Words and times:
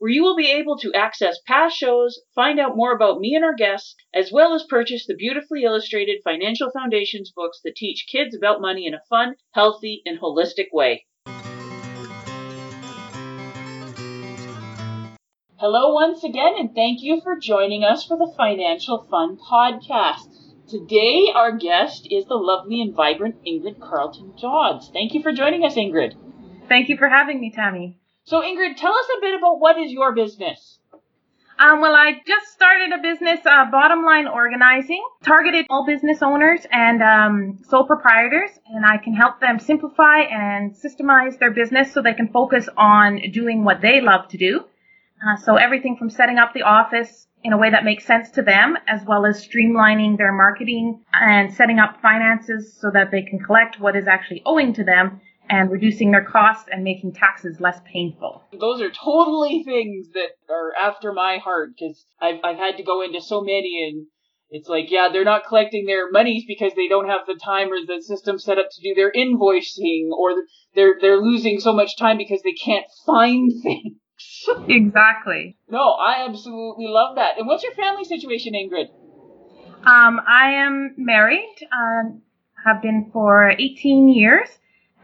where 0.00 0.10
you 0.10 0.22
will 0.22 0.34
be 0.34 0.50
able 0.50 0.78
to 0.78 0.94
access 0.94 1.36
past 1.46 1.76
shows, 1.76 2.22
find 2.34 2.58
out 2.58 2.74
more 2.74 2.94
about 2.94 3.20
me 3.20 3.34
and 3.34 3.44
our 3.44 3.54
guests, 3.54 3.94
as 4.14 4.32
well 4.32 4.54
as 4.54 4.64
purchase 4.64 5.06
the 5.06 5.14
beautifully 5.14 5.62
illustrated 5.62 6.22
Financial 6.24 6.70
Foundations 6.70 7.30
books 7.36 7.60
that 7.62 7.76
teach 7.76 8.06
kids 8.10 8.34
about 8.34 8.62
money 8.62 8.86
in 8.86 8.94
a 8.94 9.02
fun, 9.10 9.34
healthy, 9.52 10.00
and 10.06 10.18
holistic 10.18 10.68
way. 10.72 11.04
Hello 15.58 15.92
once 15.92 16.24
again, 16.24 16.54
and 16.56 16.74
thank 16.74 17.02
you 17.02 17.20
for 17.20 17.36
joining 17.38 17.84
us 17.84 18.06
for 18.06 18.16
the 18.16 18.32
Financial 18.38 19.06
Fun 19.10 19.36
podcast. 19.36 20.30
Today, 20.66 21.30
our 21.34 21.54
guest 21.58 22.08
is 22.10 22.24
the 22.24 22.36
lovely 22.36 22.80
and 22.80 22.94
vibrant 22.94 23.36
Ingrid 23.46 23.78
Carleton 23.78 24.32
Dodds. 24.40 24.88
Thank 24.94 25.12
you 25.12 25.22
for 25.22 25.32
joining 25.32 25.62
us, 25.66 25.74
Ingrid. 25.74 26.14
Thank 26.70 26.88
you 26.88 26.96
for 26.96 27.10
having 27.10 27.38
me, 27.38 27.52
Tammy. 27.54 27.99
So, 28.30 28.42
Ingrid, 28.42 28.76
tell 28.76 28.92
us 28.92 29.06
a 29.18 29.20
bit 29.20 29.36
about 29.36 29.58
what 29.58 29.76
is 29.76 29.90
your 29.90 30.14
business. 30.14 30.78
Um, 31.58 31.80
well, 31.80 31.96
I 31.96 32.12
just 32.24 32.52
started 32.52 32.92
a 32.92 33.02
business, 33.02 33.40
uh, 33.44 33.68
Bottom 33.72 34.04
Line 34.04 34.28
Organizing, 34.28 35.02
targeted 35.24 35.66
all 35.68 35.84
business 35.84 36.22
owners 36.22 36.60
and 36.70 37.02
um, 37.02 37.58
sole 37.68 37.88
proprietors, 37.88 38.50
and 38.66 38.86
I 38.86 38.98
can 38.98 39.14
help 39.14 39.40
them 39.40 39.58
simplify 39.58 40.20
and 40.20 40.76
systemize 40.76 41.40
their 41.40 41.50
business 41.50 41.92
so 41.92 42.02
they 42.02 42.14
can 42.14 42.28
focus 42.28 42.68
on 42.76 43.18
doing 43.32 43.64
what 43.64 43.80
they 43.80 44.00
love 44.00 44.28
to 44.28 44.38
do. 44.38 44.60
Uh, 44.60 45.36
so 45.36 45.56
everything 45.56 45.96
from 45.96 46.08
setting 46.08 46.38
up 46.38 46.54
the 46.54 46.62
office 46.62 47.26
in 47.42 47.52
a 47.52 47.58
way 47.58 47.70
that 47.70 47.84
makes 47.84 48.06
sense 48.06 48.30
to 48.30 48.42
them, 48.42 48.76
as 48.86 49.04
well 49.04 49.26
as 49.26 49.44
streamlining 49.44 50.18
their 50.18 50.32
marketing 50.32 51.00
and 51.12 51.52
setting 51.52 51.80
up 51.80 52.00
finances 52.00 52.78
so 52.80 52.92
that 52.92 53.10
they 53.10 53.22
can 53.22 53.40
collect 53.40 53.80
what 53.80 53.96
is 53.96 54.06
actually 54.06 54.40
owing 54.46 54.72
to 54.72 54.84
them 54.84 55.20
and 55.50 55.70
reducing 55.70 56.12
their 56.12 56.24
costs 56.24 56.68
and 56.70 56.84
making 56.84 57.12
taxes 57.12 57.60
less 57.60 57.80
painful. 57.84 58.44
Those 58.58 58.80
are 58.80 58.90
totally 58.90 59.64
things 59.64 60.08
that 60.14 60.30
are 60.48 60.72
after 60.80 61.12
my 61.12 61.38
heart 61.38 61.70
because 61.76 62.06
I've, 62.20 62.38
I've 62.44 62.56
had 62.56 62.76
to 62.76 62.84
go 62.84 63.02
into 63.02 63.20
so 63.20 63.42
many 63.42 63.90
and 63.90 64.06
it's 64.50 64.68
like, 64.68 64.90
yeah, 64.90 65.08
they're 65.12 65.24
not 65.24 65.46
collecting 65.46 65.86
their 65.86 66.10
monies 66.10 66.44
because 66.46 66.72
they 66.74 66.88
don't 66.88 67.08
have 67.08 67.26
the 67.26 67.38
time 67.44 67.68
or 67.72 67.84
the 67.84 68.02
system 68.02 68.38
set 68.38 68.58
up 68.58 68.66
to 68.70 68.82
do 68.82 68.94
their 68.94 69.12
invoicing 69.12 70.10
or 70.16 70.30
they're, 70.74 70.94
they're 71.00 71.20
losing 71.20 71.58
so 71.58 71.72
much 71.72 71.96
time 71.96 72.16
because 72.16 72.42
they 72.42 72.52
can't 72.52 72.86
find 73.04 73.50
things. 73.62 73.96
exactly. 74.68 75.56
No, 75.68 75.90
I 75.90 76.26
absolutely 76.28 76.86
love 76.88 77.16
that. 77.16 77.38
And 77.38 77.46
what's 77.46 77.64
your 77.64 77.74
family 77.74 78.04
situation, 78.04 78.54
Ingrid? 78.54 78.88
Um, 79.84 80.20
I 80.28 80.52
am 80.64 80.94
married, 80.96 81.56
um, 81.72 82.22
have 82.64 82.82
been 82.82 83.10
for 83.12 83.50
18 83.50 84.08
years, 84.08 84.48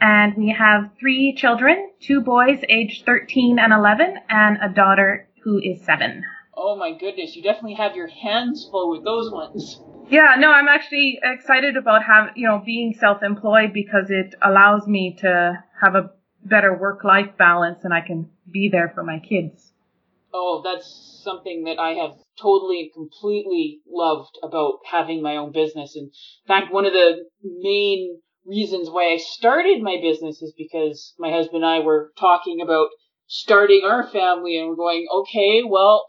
and 0.00 0.36
we 0.36 0.50
have 0.50 0.90
three 0.98 1.34
children, 1.34 1.90
two 2.00 2.20
boys 2.20 2.60
aged 2.68 3.06
13 3.06 3.58
and 3.58 3.72
11, 3.72 4.16
and 4.28 4.58
a 4.62 4.68
daughter 4.68 5.28
who 5.42 5.58
is 5.58 5.84
seven. 5.84 6.24
Oh 6.54 6.76
my 6.76 6.92
goodness, 6.92 7.36
you 7.36 7.42
definitely 7.42 7.74
have 7.74 7.96
your 7.96 8.08
hands 8.08 8.66
full 8.70 8.90
with 8.90 9.04
those 9.04 9.30
ones. 9.30 9.80
Yeah, 10.08 10.36
no, 10.38 10.50
I'm 10.50 10.68
actually 10.68 11.18
excited 11.22 11.76
about 11.76 12.04
have 12.04 12.30
you 12.36 12.46
know 12.46 12.62
being 12.64 12.94
self-employed 12.98 13.72
because 13.72 14.10
it 14.10 14.34
allows 14.42 14.86
me 14.86 15.16
to 15.20 15.64
have 15.80 15.94
a 15.94 16.10
better 16.44 16.76
work-life 16.76 17.36
balance 17.36 17.80
and 17.82 17.92
I 17.92 18.00
can 18.00 18.30
be 18.50 18.68
there 18.70 18.90
for 18.94 19.02
my 19.02 19.18
kids. 19.18 19.72
Oh, 20.32 20.62
that's 20.64 21.20
something 21.24 21.64
that 21.64 21.78
I 21.78 21.90
have 21.92 22.12
totally 22.40 22.82
and 22.82 22.92
completely 22.92 23.80
loved 23.88 24.38
about 24.42 24.80
having 24.84 25.22
my 25.22 25.36
own 25.36 25.52
business. 25.52 25.96
In 25.96 26.10
fact, 26.46 26.72
one 26.72 26.84
of 26.84 26.92
the 26.92 27.24
main 27.42 28.20
reasons 28.46 28.88
why 28.88 29.12
I 29.12 29.16
started 29.16 29.82
my 29.82 29.98
business 30.00 30.42
is 30.42 30.52
because 30.56 31.14
my 31.18 31.30
husband 31.30 31.64
and 31.64 31.66
I 31.66 31.80
were 31.80 32.12
talking 32.18 32.60
about 32.60 32.88
starting 33.26 33.82
our 33.84 34.06
family 34.06 34.58
and 34.58 34.68
we're 34.68 34.76
going, 34.76 35.06
okay, 35.12 35.62
well, 35.66 36.06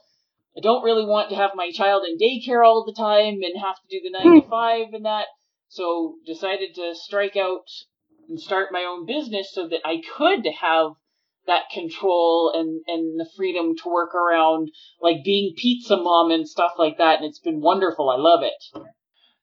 I 0.55 0.61
don't 0.61 0.83
really 0.83 1.05
want 1.05 1.29
to 1.29 1.35
have 1.35 1.51
my 1.55 1.71
child 1.71 2.03
in 2.07 2.17
daycare 2.17 2.65
all 2.65 2.85
the 2.85 2.93
time 2.93 3.39
and 3.43 3.61
have 3.61 3.75
to 3.75 3.87
do 3.89 3.99
the 4.03 4.11
nine 4.11 4.41
to 4.41 4.45
hmm. 4.45 4.49
five 4.49 4.93
and 4.93 5.05
that. 5.05 5.25
So 5.69 6.15
decided 6.25 6.75
to 6.75 6.93
strike 6.95 7.35
out 7.35 7.65
and 8.29 8.39
start 8.39 8.71
my 8.71 8.81
own 8.81 9.05
business 9.05 9.51
so 9.53 9.67
that 9.67 9.81
I 9.85 10.01
could 10.17 10.45
have 10.59 10.91
that 11.45 11.69
control 11.71 12.51
and, 12.53 12.81
and 12.87 13.19
the 13.19 13.29
freedom 13.37 13.75
to 13.77 13.89
work 13.89 14.13
around 14.13 14.69
like 15.01 15.23
being 15.23 15.53
pizza 15.57 15.95
mom 15.95 16.31
and 16.31 16.47
stuff 16.47 16.73
like 16.77 16.97
that. 16.97 17.19
And 17.19 17.25
it's 17.25 17.39
been 17.39 17.61
wonderful. 17.61 18.09
I 18.09 18.17
love 18.17 18.43
it. 18.43 18.81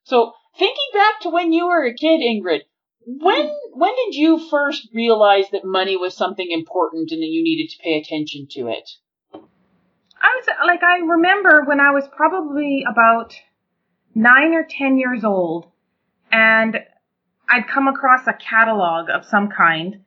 So 0.03 0.33
thinking 0.57 0.89
back 0.93 1.21
to 1.21 1.29
when 1.29 1.51
you 1.51 1.67
were 1.67 1.85
a 1.85 1.93
kid, 1.93 2.21
Ingrid, 2.21 2.61
when 3.05 3.51
when 3.73 3.91
did 4.05 4.15
you 4.15 4.49
first 4.49 4.87
realize 4.93 5.45
that 5.51 5.63
money 5.63 5.95
was 5.95 6.15
something 6.15 6.49
important 6.49 7.11
and 7.11 7.21
that 7.21 7.27
you 7.27 7.43
needed 7.43 7.71
to 7.71 7.83
pay 7.83 7.99
attention 7.99 8.47
to 8.51 8.67
it? 8.67 8.89
I 9.33 10.41
was 10.41 10.47
like 10.65 10.81
I 10.83 10.97
remember 11.05 11.63
when 11.65 11.79
I 11.79 11.91
was 11.91 12.07
probably 12.15 12.83
about 12.89 13.35
nine 14.15 14.53
or 14.53 14.65
ten 14.67 14.97
years 14.97 15.23
old, 15.23 15.67
and 16.31 16.79
I'd 17.47 17.67
come 17.67 17.87
across 17.87 18.25
a 18.25 18.33
catalog 18.33 19.09
of 19.09 19.25
some 19.25 19.49
kind, 19.49 20.03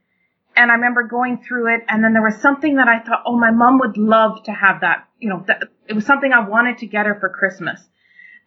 and 0.57 0.71
I 0.71 0.75
remember 0.75 1.05
going 1.05 1.39
through 1.47 1.75
it, 1.77 1.83
and 1.89 2.03
then 2.03 2.15
there 2.15 2.23
was 2.23 2.41
something 2.41 2.77
that 2.77 2.89
I 2.89 2.99
thought, 2.99 3.23
oh, 3.27 3.39
my 3.39 3.53
mom 3.53 3.79
would 3.79 3.97
love 3.97 4.43
to 4.45 4.53
have 4.53 4.81
that. 4.81 5.07
You 5.21 5.29
know, 5.29 5.45
that, 5.47 5.65
it 5.87 5.93
was 5.93 6.05
something 6.05 6.33
I 6.33 6.49
wanted 6.49 6.79
to 6.79 6.87
get 6.87 7.07
her 7.07 7.15
for 7.21 7.29
Christmas, 7.29 7.81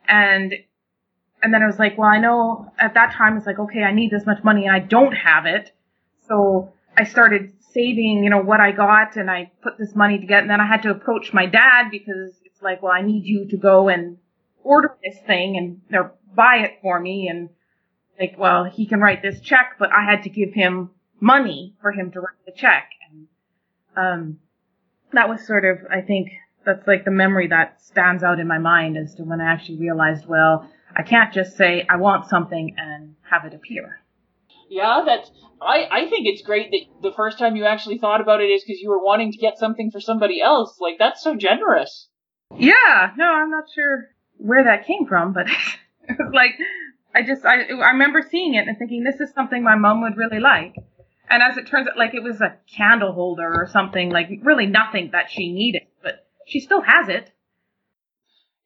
and 0.07 0.53
and 1.41 1.53
then 1.53 1.63
I 1.63 1.67
was 1.67 1.79
like, 1.79 1.97
well, 1.97 2.09
I 2.09 2.19
know 2.19 2.71
at 2.79 2.93
that 2.93 3.13
time 3.13 3.37
it's 3.37 3.45
like, 3.45 3.59
okay, 3.59 3.83
I 3.83 3.93
need 3.93 4.11
this 4.11 4.25
much 4.25 4.43
money 4.43 4.65
and 4.65 4.75
I 4.75 4.79
don't 4.79 5.13
have 5.13 5.45
it. 5.45 5.71
So 6.27 6.73
I 6.97 7.03
started 7.03 7.53
saving, 7.73 8.23
you 8.23 8.29
know, 8.29 8.41
what 8.41 8.59
I 8.59 8.71
got 8.71 9.15
and 9.15 9.29
I 9.29 9.51
put 9.63 9.77
this 9.77 9.95
money 9.95 10.19
together 10.19 10.41
and 10.41 10.49
then 10.49 10.61
I 10.61 10.67
had 10.67 10.83
to 10.83 10.91
approach 10.91 11.33
my 11.33 11.45
dad 11.45 11.89
because 11.89 12.35
it's 12.45 12.61
like, 12.61 12.81
well, 12.81 12.91
I 12.91 13.01
need 13.01 13.25
you 13.25 13.47
to 13.49 13.57
go 13.57 13.89
and 13.89 14.17
order 14.63 14.95
this 15.03 15.17
thing 15.25 15.57
and 15.57 15.81
buy 16.35 16.57
it 16.57 16.79
for 16.81 16.99
me 16.99 17.27
and 17.27 17.49
like, 18.19 18.35
well, 18.37 18.65
he 18.65 18.85
can 18.85 18.99
write 18.99 19.21
this 19.21 19.39
check, 19.41 19.77
but 19.79 19.89
I 19.91 20.03
had 20.09 20.23
to 20.23 20.29
give 20.29 20.53
him 20.53 20.91
money 21.19 21.75
for 21.81 21.91
him 21.91 22.11
to 22.11 22.19
write 22.19 22.45
the 22.45 22.51
check. 22.51 22.89
And, 23.09 23.27
um, 23.97 24.39
that 25.13 25.27
was 25.27 25.45
sort 25.45 25.65
of, 25.65 25.79
I 25.89 26.01
think 26.01 26.29
that's 26.65 26.87
like 26.87 27.05
the 27.05 27.11
memory 27.11 27.47
that 27.47 27.81
stands 27.81 28.23
out 28.23 28.39
in 28.39 28.47
my 28.47 28.59
mind 28.59 28.97
as 28.97 29.15
to 29.15 29.23
when 29.23 29.41
I 29.41 29.51
actually 29.51 29.77
realized, 29.77 30.27
well, 30.27 30.69
I 30.95 31.03
can't 31.03 31.33
just 31.33 31.57
say 31.57 31.85
I 31.89 31.97
want 31.97 32.27
something 32.27 32.75
and 32.77 33.15
have 33.29 33.45
it 33.45 33.53
appear. 33.53 34.01
Yeah, 34.69 35.03
that's. 35.05 35.29
I 35.61 35.87
I 35.91 36.09
think 36.09 36.27
it's 36.27 36.41
great 36.41 36.71
that 36.71 36.85
the 37.01 37.13
first 37.13 37.37
time 37.37 37.55
you 37.55 37.65
actually 37.65 37.97
thought 37.97 38.21
about 38.21 38.41
it 38.41 38.45
is 38.45 38.63
because 38.63 38.81
you 38.81 38.89
were 38.89 39.03
wanting 39.03 39.31
to 39.31 39.37
get 39.37 39.57
something 39.57 39.91
for 39.91 39.99
somebody 39.99 40.41
else. 40.41 40.77
Like 40.79 40.97
that's 40.97 41.21
so 41.21 41.35
generous. 41.35 42.07
Yeah, 42.57 43.11
no, 43.17 43.25
I'm 43.25 43.51
not 43.51 43.65
sure 43.73 44.09
where 44.37 44.63
that 44.63 44.87
came 44.87 45.05
from, 45.07 45.33
but 45.33 45.47
like 46.33 46.51
I 47.13 47.23
just 47.23 47.45
I 47.45 47.63
I 47.63 47.91
remember 47.91 48.21
seeing 48.29 48.55
it 48.55 48.67
and 48.67 48.77
thinking 48.77 49.03
this 49.03 49.19
is 49.19 49.33
something 49.33 49.63
my 49.63 49.75
mom 49.75 50.01
would 50.01 50.17
really 50.17 50.39
like. 50.39 50.75
And 51.29 51.41
as 51.41 51.57
it 51.57 51.67
turns 51.67 51.87
out, 51.87 51.97
like 51.97 52.13
it 52.13 52.23
was 52.23 52.41
a 52.41 52.57
candle 52.75 53.13
holder 53.13 53.47
or 53.47 53.67
something, 53.71 54.09
like 54.09 54.29
really 54.43 54.65
nothing 54.65 55.11
that 55.13 55.29
she 55.29 55.51
needed, 55.51 55.83
but 56.03 56.25
she 56.45 56.59
still 56.59 56.81
has 56.81 57.07
it. 57.07 57.31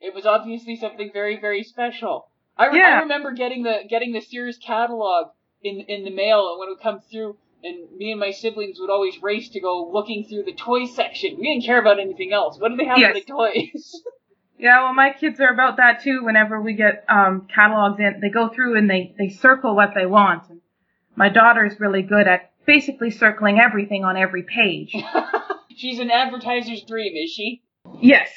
It 0.02 0.14
was 0.14 0.26
obviously 0.26 0.76
something 0.76 1.10
very, 1.14 1.40
very 1.40 1.64
special. 1.64 2.28
I, 2.58 2.68
re- 2.68 2.80
Yeah. 2.80 2.98
I 2.98 3.02
remember 3.02 3.32
getting 3.34 3.64
the 3.64 3.80
getting 3.90 4.14
the 4.14 4.22
Sears 4.22 4.58
catalog 4.58 5.28
in 5.64 5.82
in 5.88 6.04
the 6.04 6.12
mail, 6.12 6.50
and 6.50 6.60
when 6.60 6.68
it 6.70 6.72
would 6.72 6.82
come 6.82 7.00
through, 7.12 7.38
and 7.64 7.90
me 7.98 8.12
and 8.12 8.20
my 8.20 8.32
siblings 8.32 8.78
would 8.80 8.90
always 8.90 9.22
race 9.22 9.50
to 9.50 9.60
go 9.60 9.90
looking 9.92 10.26
through 10.30 10.44
the 10.44 10.54
toy 10.54 10.86
section. 10.86 11.38
We 11.40 11.52
didn't 11.54 11.66
care 11.66 11.80
about 11.80 12.00
anything 12.00 12.32
else. 12.34 12.60
What 12.60 12.70
do 12.70 12.78
they 12.78 12.86
have 12.86 12.98
Yes. 12.98 13.14
for 13.14 13.20
the 13.20 13.26
toys? 13.26 14.02
Yeah, 14.58 14.84
well, 14.86 14.94
my 14.94 15.12
kids 15.12 15.42
are 15.42 15.50
about 15.50 15.76
that 15.78 16.02
too. 16.02 16.24
Whenever 16.24 16.62
we 16.62 16.76
get 16.76 17.04
um, 17.10 17.46
catalogs 17.54 18.00
in, 18.00 18.22
they 18.22 18.30
go 18.30 18.48
through 18.48 18.78
and 18.78 18.90
they 18.90 19.14
they 19.18 19.28
circle 19.28 19.76
what 19.76 19.90
they 19.94 20.06
want. 20.06 20.50
And 20.50 20.62
my 21.14 21.28
daughter's 21.28 21.78
really 21.78 22.04
good 22.04 22.26
at 22.26 22.52
basically 22.66 23.12
circling 23.12 23.60
everything 23.60 24.06
on 24.06 24.16
every 24.16 24.44
page. 24.44 24.96
She's 25.76 26.00
an 26.00 26.10
advertiser's 26.10 26.84
dream, 26.84 27.18
is 27.22 27.32
she? 27.32 27.64
Yes. 28.00 28.32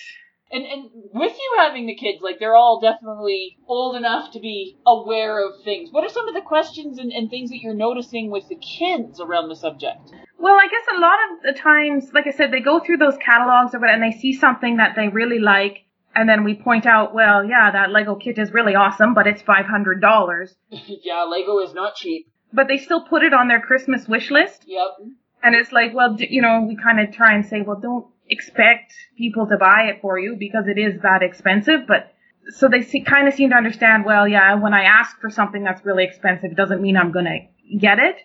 And 0.51 0.65
and 0.65 0.91
with 1.13 1.33
you 1.33 1.57
having 1.59 1.87
the 1.87 1.95
kids, 1.95 2.23
like 2.23 2.39
they're 2.39 2.57
all 2.57 2.81
definitely 2.81 3.59
old 3.67 3.97
enough 3.97 4.33
to 4.33 4.41
be 4.41 4.79
aware 4.87 5.47
of 5.47 5.63
things. 5.63 5.91
What 5.93 6.05
are 6.05 6.09
some 6.09 6.27
of 6.27 6.35
the 6.35 6.41
questions 6.41 6.99
and, 6.99 7.13
and 7.13 7.29
things 7.29 7.51
that 7.51 7.59
you're 7.61 7.75
noticing 7.75 8.31
with 8.31 8.49
the 8.49 8.57
kids 8.57 9.21
around 9.21 9.49
the 9.49 9.57
subject? 9.57 10.11
Well, 10.39 10.55
I 10.55 10.69
guess 10.69 10.97
a 10.97 11.01
lot 11.01 11.19
of 11.31 11.43
the 11.43 11.61
times, 11.61 12.13
like 12.15 12.27
I 12.27 12.31
said, 12.31 12.51
they 12.51 12.61
go 12.61 12.81
through 12.81 12.99
those 12.99 13.19
catalogs 13.19 13.75
or 13.75 13.81
what, 13.81 13.91
and 13.91 14.03
they 14.03 14.17
see 14.17 14.33
something 14.33 14.79
that 14.79 14.95
they 14.97 15.09
really 15.09 15.39
like, 15.39 15.85
and 16.15 16.29
then 16.29 16.45
we 16.45 16.55
point 16.55 16.87
out, 16.87 17.15
well, 17.15 17.45
yeah, 17.45 17.71
that 17.73 17.91
Lego 17.91 18.15
kit 18.15 18.39
is 18.39 18.53
really 18.53 18.75
awesome, 18.75 19.15
but 19.15 19.27
it's 19.27 19.43
five 19.43 19.67
hundred 19.67 20.01
dollars. 20.01 20.57
yeah, 20.71 21.25
Lego 21.25 21.59
is 21.59 21.75
not 21.75 21.95
cheap. 21.97 22.29
But 22.53 22.69
they 22.69 22.79
still 22.79 23.05
put 23.05 23.23
it 23.23 23.35
on 23.35 23.49
their 23.49 23.61
Christmas 23.61 24.09
wish 24.09 24.31
list. 24.31 24.65
Yep. 24.67 25.11
And 25.43 25.55
it's 25.55 25.71
like, 25.71 25.95
well, 25.95 26.17
you 26.19 26.43
know, 26.43 26.65
we 26.67 26.77
kind 26.77 26.99
of 26.99 27.15
try 27.15 27.35
and 27.35 27.47
say, 27.47 27.63
well, 27.63 27.79
don't 27.79 28.07
expect 28.29 28.93
people 29.17 29.47
to 29.47 29.57
buy 29.57 29.91
it 29.93 30.01
for 30.01 30.19
you 30.19 30.37
because 30.39 30.65
it 30.69 30.79
is 30.79 31.01
that 31.03 31.23
expensive. 31.23 31.87
But 31.87 32.13
so 32.51 32.69
they 32.69 32.83
see, 32.83 33.03
kind 33.03 33.29
of 33.29 33.35
seem 33.35 33.51
to 33.51 33.57
understand, 33.57 34.05
well, 34.05 34.27
yeah, 34.27 34.55
when 34.55 34.75
I 34.75 34.85
ask 34.85 35.19
for 35.21 35.31
something 35.31 35.63
that's 35.65 35.85
really 35.85 36.05
expensive, 36.05 36.53
it 36.53 36.57
doesn't 36.57 36.81
mean 36.81 36.97
I'm 36.97 37.13
going 37.13 37.27
to 37.27 37.77
get 37.79 37.99
it. 37.99 38.17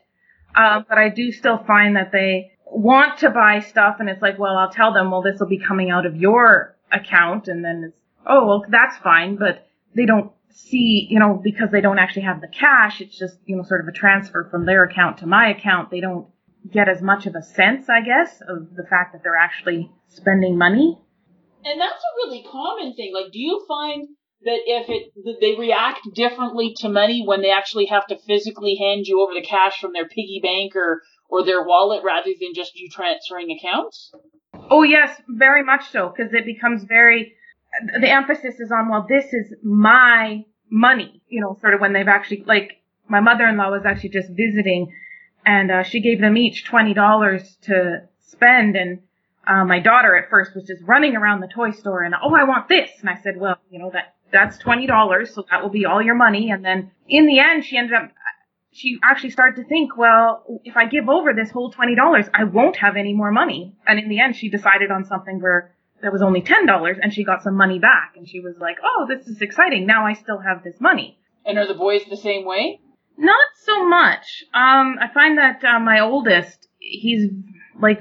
Um, 0.55 0.85
but 0.87 0.97
I 0.97 1.09
do 1.09 1.31
still 1.31 1.63
find 1.65 1.95
that 1.95 2.11
they 2.11 2.51
want 2.65 3.19
to 3.19 3.29
buy 3.29 3.59
stuff 3.59 3.97
and 3.99 4.09
it's 4.09 4.21
like, 4.21 4.39
well, 4.39 4.57
I'll 4.57 4.69
tell 4.69 4.93
them, 4.93 5.11
well, 5.11 5.21
this 5.21 5.39
will 5.39 5.47
be 5.47 5.59
coming 5.59 5.89
out 5.89 6.05
of 6.05 6.15
your 6.15 6.75
account. 6.91 7.47
And 7.47 7.63
then 7.63 7.85
it's, 7.87 7.97
oh, 8.25 8.45
well, 8.45 8.65
that's 8.69 8.97
fine. 8.97 9.35
But 9.35 9.65
they 9.95 10.05
don't 10.05 10.31
see, 10.49 11.07
you 11.09 11.19
know, 11.19 11.39
because 11.43 11.69
they 11.71 11.81
don't 11.81 11.99
actually 11.99 12.23
have 12.23 12.41
the 12.41 12.47
cash, 12.47 13.01
it's 13.01 13.17
just, 13.17 13.37
you 13.45 13.55
know, 13.55 13.63
sort 13.63 13.81
of 13.81 13.87
a 13.87 13.91
transfer 13.91 14.47
from 14.49 14.65
their 14.65 14.83
account 14.83 15.17
to 15.19 15.25
my 15.25 15.49
account. 15.49 15.89
They 15.89 15.99
don't 15.99 16.27
get 16.71 16.89
as 16.89 17.01
much 17.01 17.25
of 17.25 17.35
a 17.35 17.41
sense, 17.41 17.89
I 17.89 18.01
guess, 18.01 18.41
of 18.41 18.75
the 18.75 18.83
fact 18.89 19.13
that 19.13 19.23
they're 19.23 19.35
actually 19.35 19.91
spending 20.07 20.57
money. 20.57 20.97
And 21.65 21.79
that's 21.79 22.01
a 22.03 22.15
really 22.17 22.43
common 22.49 22.93
thing. 22.93 23.13
Like, 23.13 23.31
do 23.31 23.39
you 23.39 23.65
find 23.67 24.07
that 24.43 24.59
if 24.65 24.89
it 24.89 25.13
that 25.23 25.37
they 25.39 25.55
react 25.55 26.01
differently 26.13 26.73
to 26.77 26.89
money 26.89 27.23
when 27.25 27.41
they 27.41 27.51
actually 27.51 27.85
have 27.85 28.05
to 28.07 28.17
physically 28.17 28.75
hand 28.79 29.05
you 29.07 29.21
over 29.21 29.33
the 29.33 29.45
cash 29.45 29.79
from 29.79 29.93
their 29.93 30.07
piggy 30.07 30.39
bank 30.41 30.75
or 30.75 31.01
or 31.29 31.45
their 31.45 31.63
wallet 31.63 32.03
rather 32.03 32.29
than 32.39 32.53
just 32.53 32.75
you 32.75 32.89
transferring 32.89 33.51
accounts? 33.51 34.11
Oh 34.69 34.83
yes, 34.83 35.21
very 35.27 35.63
much 35.63 35.89
so, 35.89 36.09
because 36.15 36.33
it 36.33 36.45
becomes 36.45 36.83
very 36.83 37.33
the 37.99 38.09
emphasis 38.09 38.59
is 38.59 38.71
on 38.71 38.89
well, 38.89 39.05
this 39.07 39.33
is 39.33 39.53
my 39.63 40.43
money. 40.69 41.21
You 41.29 41.41
know, 41.41 41.57
sort 41.61 41.73
of 41.73 41.81
when 41.81 41.93
they've 41.93 42.07
actually 42.07 42.43
like 42.45 42.73
my 43.07 43.19
mother-in-law 43.19 43.71
was 43.71 43.85
actually 43.85 44.09
just 44.09 44.29
visiting 44.29 44.91
and 45.45 45.71
uh, 45.71 45.83
she 45.83 46.01
gave 46.01 46.19
them 46.21 46.37
each 46.37 46.65
twenty 46.65 46.93
dollars 46.93 47.57
to 47.63 48.07
spend. 48.27 48.75
And 48.75 48.99
uh, 49.47 49.65
my 49.65 49.79
daughter 49.79 50.15
at 50.15 50.29
first 50.29 50.55
was 50.55 50.65
just 50.65 50.81
running 50.83 51.15
around 51.15 51.41
the 51.41 51.47
toy 51.47 51.71
store 51.71 52.03
and 52.03 52.15
oh, 52.15 52.33
I 52.35 52.43
want 52.43 52.69
this. 52.69 52.89
And 53.01 53.09
I 53.09 53.21
said, 53.21 53.35
well, 53.37 53.57
you 53.69 53.79
know 53.79 53.91
that 53.93 54.15
that's 54.31 54.57
twenty 54.57 54.87
dollars, 54.87 55.33
so 55.33 55.45
that 55.49 55.61
will 55.61 55.69
be 55.69 55.85
all 55.85 56.01
your 56.01 56.15
money. 56.15 56.51
And 56.51 56.63
then 56.63 56.91
in 57.07 57.27
the 57.27 57.39
end, 57.39 57.65
she 57.65 57.77
ended 57.77 57.93
up. 57.93 58.11
She 58.75 58.97
actually 59.03 59.29
started 59.29 59.61
to 59.61 59.67
think, 59.69 59.95
well, 59.97 60.43
if 60.63 60.75
I 60.75 60.87
give 60.87 61.07
over 61.07 61.31
this 61.33 61.51
whole 61.51 61.71
twenty 61.71 61.95
dollars, 61.95 62.25
I 62.33 62.45
won't 62.45 62.77
have 62.77 62.95
any 62.95 63.13
more 63.13 63.31
money. 63.31 63.75
And 63.85 63.99
in 63.99 64.09
the 64.09 64.19
end, 64.19 64.35
she 64.35 64.49
decided 64.49 64.89
on 64.89 65.05
something 65.05 65.39
where 65.39 65.75
there 66.01 66.11
was 66.11 66.23
only 66.23 66.41
ten 66.41 66.65
dollars, 66.65 66.97
and 66.99 67.13
she 67.13 67.23
got 67.23 67.43
some 67.43 67.55
money 67.55 67.77
back. 67.77 68.13
And 68.17 68.27
she 68.27 68.39
was 68.39 68.55
like, 68.59 68.77
oh, 68.83 69.05
this 69.07 69.27
is 69.27 69.41
exciting. 69.41 69.85
Now 69.85 70.07
I 70.07 70.13
still 70.13 70.39
have 70.39 70.63
this 70.63 70.81
money. 70.81 71.19
And 71.45 71.59
are 71.59 71.67
the 71.67 71.75
boys 71.75 72.01
the 72.09 72.17
same 72.17 72.45
way? 72.45 72.79
Not 73.17 73.47
so 73.63 73.87
much. 73.87 74.43
Um, 74.53 74.97
I 74.99 75.07
find 75.13 75.37
that 75.37 75.63
uh, 75.63 75.79
my 75.79 75.99
oldest, 75.99 76.67
he's 76.79 77.29
like, 77.79 77.99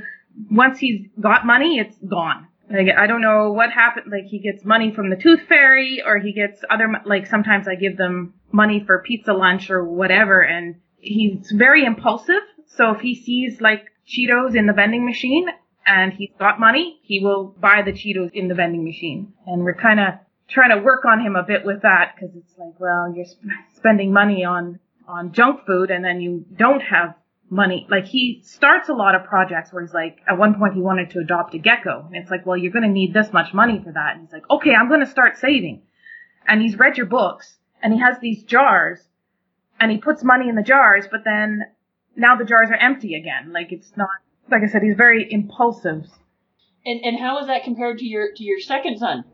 once 0.51 0.79
he's 0.79 1.09
got 1.21 1.47
money, 1.47 1.79
it's 1.79 1.97
gone. 1.99 2.49
Like, 2.71 2.89
I 2.97 3.07
don't 3.07 3.21
know 3.21 3.53
what 3.53 3.71
happened. 3.71 4.07
Like, 4.11 4.25
he 4.25 4.39
gets 4.39 4.65
money 4.65 4.95
from 4.95 5.11
the 5.11 5.17
tooth 5.17 5.43
fairy, 5.49 6.03
or 6.05 6.19
he 6.19 6.33
gets 6.33 6.63
other, 6.71 6.89
like, 7.05 7.27
sometimes 7.27 7.69
I 7.69 7.75
give 7.75 7.99
them 7.99 8.35
money 8.51 8.83
for 8.87 9.03
pizza 9.07 9.33
lunch 9.35 9.71
or 9.71 9.85
whatever, 9.85 10.41
and 10.41 10.77
he's 10.99 11.53
very 11.55 11.85
impulsive. 11.85 12.43
So 12.67 12.93
if 12.93 13.01
he 13.01 13.15
sees, 13.15 13.61
like, 13.61 13.85
Cheetos 14.07 14.57
in 14.57 14.67
the 14.67 14.73
vending 14.73 15.05
machine 15.07 15.47
and 15.87 16.13
he's 16.13 16.33
got 16.39 16.59
money, 16.59 17.01
he 17.03 17.21
will 17.21 17.55
buy 17.61 17.83
the 17.85 17.93
Cheetos 17.93 18.31
in 18.33 18.49
the 18.49 18.55
vending 18.55 18.85
machine. 18.85 19.33
And 19.47 19.63
we're 19.63 19.75
kind 19.75 20.01
of 20.01 20.15
trying 20.49 20.77
to 20.77 20.83
work 20.83 21.05
on 21.05 21.21
him 21.21 21.37
a 21.37 21.43
bit 21.43 21.65
with 21.65 21.83
that 21.83 22.15
because 22.15 22.35
it's 22.37 22.53
like, 22.59 22.79
well, 22.79 23.13
you're 23.15 23.27
sp- 23.27 23.47
spending 23.77 24.13
money 24.13 24.45
on 24.45 24.81
on 25.09 25.33
junk 25.33 25.67
food 25.67 25.91
and 25.91 26.05
then 26.05 26.21
you 26.21 26.45
don't 26.57 26.81
have 26.81 27.15
money. 27.51 27.87
Like 27.91 28.07
he 28.07 28.41
starts 28.45 28.89
a 28.89 28.95
lot 28.95 29.15
of 29.15 29.25
projects 29.25 29.73
where 29.73 29.83
he's 29.83 29.95
like, 29.95 30.19
at 30.29 30.39
one 30.39 30.55
point 30.59 30.75
he 30.75 30.81
wanted 30.81 31.11
to 31.11 31.19
adopt 31.19 31.55
a 31.55 31.59
gecko. 31.59 32.07
And 32.07 32.17
it's 32.17 32.31
like, 32.31 32.47
well, 32.47 32.57
you're 32.57 32.73
going 32.73 32.85
to 32.85 32.89
need 32.89 33.13
this 33.13 33.33
much 33.33 33.53
money 33.53 33.81
for 33.85 33.93
that. 33.93 34.15
And 34.15 34.23
he's 34.23 34.33
like, 34.33 34.49
okay, 34.51 34.73
I'm 34.75 34.89
going 34.89 35.01
to 35.01 35.07
start 35.07 35.39
saving. 35.39 35.83
And 36.47 36.63
he's 36.63 36.79
read 36.79 36.97
your 36.97 37.07
books 37.07 37.59
and 37.83 37.93
he 37.93 38.01
has 38.01 38.17
these 38.21 38.43
jars 38.43 39.01
and 39.79 39.91
he 39.91 39.99
puts 39.99 40.25
money 40.25 40.49
in 40.49 40.55
the 40.55 40.63
jars, 40.63 41.07
but 41.11 41.25
then 41.25 41.63
now 42.17 42.37
the 42.37 42.45
jars 42.45 42.69
are 42.71 42.77
empty 42.77 43.15
again. 43.15 43.53
Like 43.53 43.71
it's 43.71 43.93
not, 43.97 44.09
like 44.51 44.63
I 44.63 44.67
said, 44.67 44.83
he's 44.83 44.97
very 44.97 45.27
impulsive. 45.31 46.07
And, 46.85 47.01
and 47.05 47.19
how 47.19 47.39
is 47.41 47.47
that 47.47 47.65
compared 47.65 47.99
to 47.99 48.07
your, 48.07 48.33
to 48.35 48.43
your 48.43 48.61
second 48.61 48.99
son? 48.99 49.25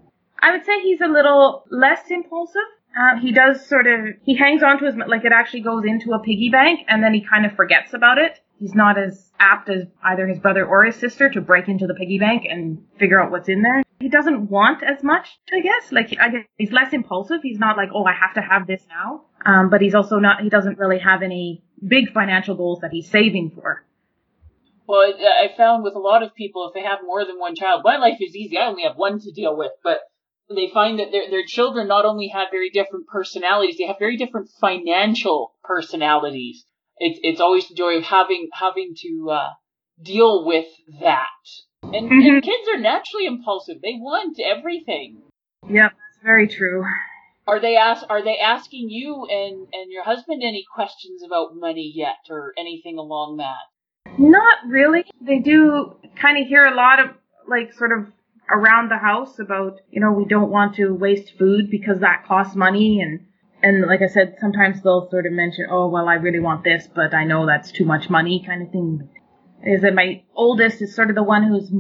I 0.41 0.53
would 0.53 0.64
say 0.64 0.81
he's 0.81 1.00
a 1.00 1.09
little 1.09 1.64
less 1.71 2.11
impulsive. 2.11 2.62
Uh, 2.99 3.21
he 3.21 3.31
does 3.31 3.65
sort 3.65 3.87
of, 3.87 4.17
he 4.25 4.37
hangs 4.37 4.62
on 4.62 4.79
to 4.81 4.87
his, 4.87 4.97
like 4.97 5.25
it 5.25 5.33
actually 5.33 5.61
goes 5.61 5.85
into 5.85 6.12
a 6.12 6.19
piggy 6.19 6.49
bank 6.50 6.81
and 6.89 7.00
then 7.03 7.15
he 7.15 7.25
kind 7.25 7.47
of 7.47 7.53
forgets 7.53 7.95
about 7.95 8.19
it. 8.19 8.41
He's 8.59 8.75
not 8.75 8.99
as 8.99 9.31
apt 9.39 9.69
as 9.69 9.85
either 10.03 10.27
his 10.27 10.41
brother 10.41 10.67
or 10.67 10.85
his 10.85 10.97
sister 10.97 11.31
to 11.31 11.41
break 11.41 11.69
into 11.69 11.87
the 11.87 11.95
piggy 11.95 12.19
bank 12.19 12.43
and 12.49 12.83
figure 12.99 13.23
out 13.23 13.31
what's 13.31 13.49
in 13.49 13.62
there. 13.62 13.85
He 14.00 14.09
doesn't 14.09 14.50
want 14.50 14.83
as 14.83 15.05
much, 15.05 15.39
I 15.53 15.61
guess. 15.61 15.93
Like, 15.93 16.17
I 16.21 16.29
guess 16.31 16.45
he's 16.56 16.73
less 16.73 16.93
impulsive. 16.93 17.39
He's 17.41 17.61
not 17.61 17.77
like, 17.77 17.91
oh, 17.95 18.05
I 18.05 18.15
have 18.15 18.35
to 18.35 18.41
have 18.41 18.67
this 18.67 18.83
now. 18.89 19.27
Um, 19.47 19.71
but 19.71 19.81
he's 19.81 19.95
also 19.95 20.19
not, 20.19 20.43
he 20.43 20.49
doesn't 20.49 20.79
really 20.79 20.99
have 20.99 21.23
any 21.23 21.62
big 21.87 22.12
financial 22.12 22.56
goals 22.56 22.81
that 22.81 22.91
he's 22.91 23.09
saving 23.09 23.53
for. 23.55 23.85
Well, 24.89 25.12
I 25.12 25.56
found 25.56 25.85
with 25.85 25.95
a 25.95 26.00
lot 26.00 26.25
of 26.25 26.35
people, 26.35 26.67
if 26.67 26.75
they 26.75 26.83
have 26.83 26.99
more 27.05 27.25
than 27.25 27.39
one 27.39 27.55
child, 27.55 27.83
my 27.85 27.99
life 27.99 28.19
is 28.21 28.35
easy. 28.35 28.59
I 28.59 28.67
only 28.67 28.83
have 28.83 28.97
one 28.97 29.21
to 29.21 29.31
deal 29.31 29.56
with, 29.56 29.73
but 29.85 29.99
they 30.55 30.71
find 30.73 30.99
that 30.99 31.11
their 31.12 31.31
their 31.31 31.45
children 31.45 31.89
not 31.89 32.05
only 32.05 32.29
have 32.29 32.49
very 32.50 32.71
different 32.71 33.06
personalities, 33.06 33.77
they 33.79 33.87
have 33.87 33.99
very 33.99 34.17
different 34.17 34.49
financial 34.61 35.55
personalities. 35.62 36.64
It's 36.99 37.21
it's 37.23 37.40
always 37.40 37.69
the 37.69 37.75
joy 37.75 37.97
of 37.99 38.05
having 38.05 38.49
having 38.52 38.95
to 39.02 39.31
uh, 39.31 39.50
deal 40.02 40.45
with 40.47 40.67
that. 41.00 41.26
And, 41.83 42.11
mm-hmm. 42.11 42.28
and 42.28 42.43
kids 42.43 42.69
are 42.73 42.81
naturally 42.81 43.26
impulsive; 43.26 43.76
they 43.83 43.95
want 43.95 44.38
everything. 44.40 45.23
Yep, 45.69 45.93
that's 45.93 46.25
very 46.25 46.49
true. 46.49 46.85
Are 47.47 47.61
they 47.61 47.76
ask 47.76 48.05
Are 48.09 48.23
they 48.23 48.38
asking 48.38 48.90
you 48.90 49.26
and 49.26 49.69
and 49.73 49.93
your 49.93 50.05
husband 50.05 50.43
any 50.43 50.64
questions 50.75 51.23
about 51.23 51.57
money 51.57 51.93
yet, 51.95 52.31
or 52.31 52.52
anything 52.59 52.99
along 52.99 53.38
that? 53.38 54.19
Not 54.19 54.59
really. 54.67 55.05
They 55.21 55.38
do 55.38 55.97
kind 56.21 56.43
of 56.43 56.49
hear 56.49 56.67
a 56.67 56.75
lot 56.75 57.00
of 57.00 57.11
like 57.47 57.73
sort 57.73 57.93
of 57.93 58.07
around 58.50 58.90
the 58.90 58.99
house 58.99 59.38
about, 59.38 59.81
you 59.90 60.00
know, 60.00 60.12
we 60.12 60.25
don't 60.25 60.50
want 60.50 60.76
to 60.76 60.95
waste 60.95 61.33
food 61.38 61.71
because 61.71 62.00
that 62.00 62.25
costs 62.26 62.57
money 62.57 63.00
and 63.00 63.21
and 63.61 63.87
like 63.87 64.02
I 64.02 64.07
said, 64.07 64.37
sometimes 64.40 64.83
they'll 64.83 65.11
sort 65.11 65.26
of 65.26 65.33
mention, 65.33 65.67
oh, 65.69 65.88
well, 65.88 66.09
I 66.09 66.14
really 66.14 66.38
want 66.38 66.62
this, 66.62 66.88
but 66.95 67.12
I 67.12 67.25
know 67.25 67.45
that's 67.45 67.73
too 67.73 67.85
much 67.85 68.09
money 68.09 68.45
kind 68.47 68.62
of 68.62 68.71
thing. 68.71 69.09
Is 69.64 69.83
that 69.83 69.95
my 69.95 70.23
oldest 70.37 70.81
is 70.81 70.95
sort 70.95 71.11
of 71.11 71.17
the 71.17 71.25
one 71.25 71.43
who's 71.43 71.73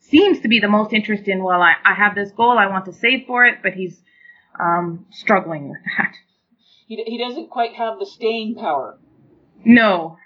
seems 0.00 0.40
to 0.40 0.48
be 0.48 0.60
the 0.60 0.68
most 0.68 0.92
interested 0.92 1.28
in, 1.28 1.42
well, 1.42 1.62
I, 1.62 1.76
I 1.82 1.94
have 1.94 2.14
this 2.14 2.30
goal, 2.30 2.58
I 2.58 2.66
want 2.66 2.84
to 2.84 2.92
save 2.92 3.26
for 3.26 3.46
it, 3.46 3.60
but 3.62 3.72
he's 3.72 4.02
um, 4.60 5.06
struggling 5.10 5.70
with 5.70 5.80
that. 5.98 6.12
He, 6.86 7.02
he 7.02 7.16
doesn't 7.16 7.48
quite 7.48 7.72
have 7.76 7.98
the 7.98 8.04
staying 8.04 8.56
power. 8.56 8.98
No. 9.64 10.18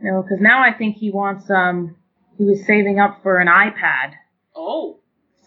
No, 0.00 0.22
because 0.22 0.40
now 0.40 0.62
I 0.62 0.72
think 0.72 0.96
he 0.96 1.10
wants, 1.10 1.50
um, 1.50 1.96
he 2.38 2.44
was 2.44 2.64
saving 2.64 2.98
up 2.98 3.20
for 3.22 3.36
an 3.36 3.46
iPad. 3.46 4.14
Oh 4.56 4.97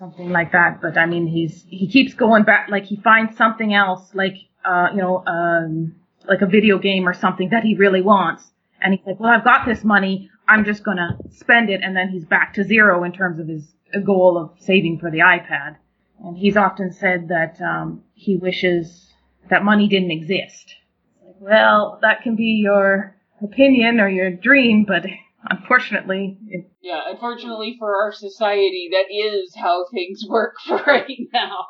something 0.02 0.32
like 0.32 0.52
that. 0.52 0.82
But 0.82 0.98
I 0.98 1.06
mean, 1.06 1.28
he's 1.28 1.64
he 1.70 1.88
keeps 1.88 2.14
going 2.16 2.44
back. 2.44 2.68
Like 2.70 2.86
he 2.86 2.98
finds 2.98 3.38
something 3.38 3.74
else, 3.74 4.14
like 4.14 4.36
uh, 4.66 4.88
you 4.92 4.98
know, 4.98 5.24
um, 5.26 5.96
like 6.28 6.42
a 6.42 6.48
video 6.48 6.80
game 6.80 7.08
or 7.08 7.14
something 7.14 7.50
that 7.50 7.64
he 7.64 7.76
really 7.76 8.02
wants, 8.02 8.44
and 8.82 8.94
he's 8.94 9.06
like, 9.06 9.20
"Well, 9.20 9.32
I've 9.32 9.44
got 9.44 9.66
this 9.66 9.84
money. 9.84 10.30
I'm 10.48 10.66
just 10.66 10.84
gonna 10.84 11.18
spend 11.30 11.70
it," 11.70 11.82
and 11.84 11.96
then 11.96 12.10
he's 12.10 12.26
back 12.26 12.56
to 12.56 12.64
zero 12.64 13.04
in 13.04 13.12
terms 13.12 13.40
of 13.40 13.48
his 13.48 13.72
goal 14.04 14.38
of 14.38 14.60
saving 14.60 14.98
for 15.00 15.12
the 15.12 15.20
iPad. 15.20 15.76
And 16.24 16.36
he's 16.38 16.58
often 16.58 16.92
said 16.92 17.28
that 17.30 17.62
um, 17.62 18.04
he 18.16 18.38
wishes 18.38 19.14
that 19.50 19.64
money 19.64 19.88
didn't 19.88 20.12
exist. 20.12 20.76
Like, 21.24 21.36
well, 21.40 22.00
that 22.02 22.22
can 22.24 22.36
be 22.36 22.62
your 22.64 23.16
opinion 23.44 24.00
or 24.00 24.10
your 24.10 24.32
dream, 24.32 24.86
but 24.88 25.06
unfortunately. 25.50 26.38
It, 26.48 26.72
yeah, 26.82 27.02
unfortunately 27.08 27.76
for 27.80 28.04
our 28.04 28.12
society, 28.12 28.90
that 28.92 29.14
is 29.14 29.56
how 29.56 29.86
things 29.92 30.24
work 30.30 30.56
for 30.66 30.78
right 30.88 31.20
now. 31.34 31.66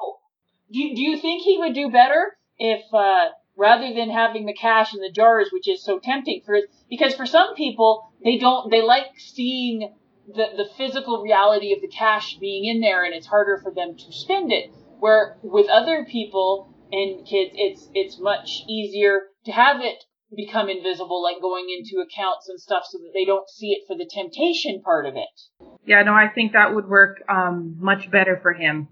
Do 0.72 0.80
you, 0.80 0.96
do 0.96 1.02
you 1.02 1.18
think 1.18 1.44
he 1.44 1.58
would 1.58 1.74
do 1.74 1.92
better 1.92 2.38
if 2.58 2.82
uh, 2.94 3.30
rather 3.58 3.94
than 3.94 4.10
having 4.10 4.46
the 4.46 4.54
cash 4.54 4.94
in 4.94 5.02
the 5.02 5.12
jars, 5.12 5.50
which 5.52 5.68
is 5.68 5.84
so 5.84 6.00
tempting 6.00 6.42
for 6.46 6.60
because 6.90 7.14
for 7.14 7.26
some 7.26 7.56
people 7.56 8.12
they 8.24 8.38
don't 8.38 8.72
they 8.72 8.82
like 8.82 9.08
seeing 9.18 9.94
the 10.28 10.46
the 10.56 10.70
physical 10.78 11.22
reality 11.22 11.74
of 11.74 11.82
the 11.82 11.88
cash 11.88 12.38
being 12.40 12.66
in 12.66 12.80
there 12.80 13.04
and 13.04 13.14
it's 13.14 13.28
harder 13.28 13.60
for 13.62 13.74
them 13.74 13.96
to 13.98 14.12
spend 14.12 14.52
it. 14.52 14.72
Where 15.00 15.38
with 15.42 15.68
other 15.68 16.06
people 16.06 16.74
and 16.92 17.26
kids, 17.26 17.52
it's 17.56 17.90
it's 17.94 18.20
much 18.20 18.64
easier 18.68 19.24
to 19.46 19.52
have 19.52 19.82
it 19.82 20.04
become 20.36 20.70
invisible, 20.70 21.22
like 21.22 21.42
going 21.42 21.68
into 21.70 22.02
accounts 22.02 22.48
and 22.50 22.60
stuff, 22.60 22.84
so 22.90 22.98
that 23.00 23.12
they 23.14 23.26
don't 23.26 23.50
see 23.50 23.72
it 23.72 23.84
for 23.88 23.96
the 23.96 24.10
temptation 24.10 24.82
part 24.82 25.06
of 25.06 25.16
it. 25.16 25.68
Yeah, 25.86 26.04
no, 26.04 26.14
I 26.14 26.28
think 26.28 26.54
that 26.54 26.74
would 26.74 26.88
work 26.88 27.22
um, 27.30 27.76
much 27.80 28.10
better 28.10 28.40
for 28.42 28.54
him. 28.54 28.88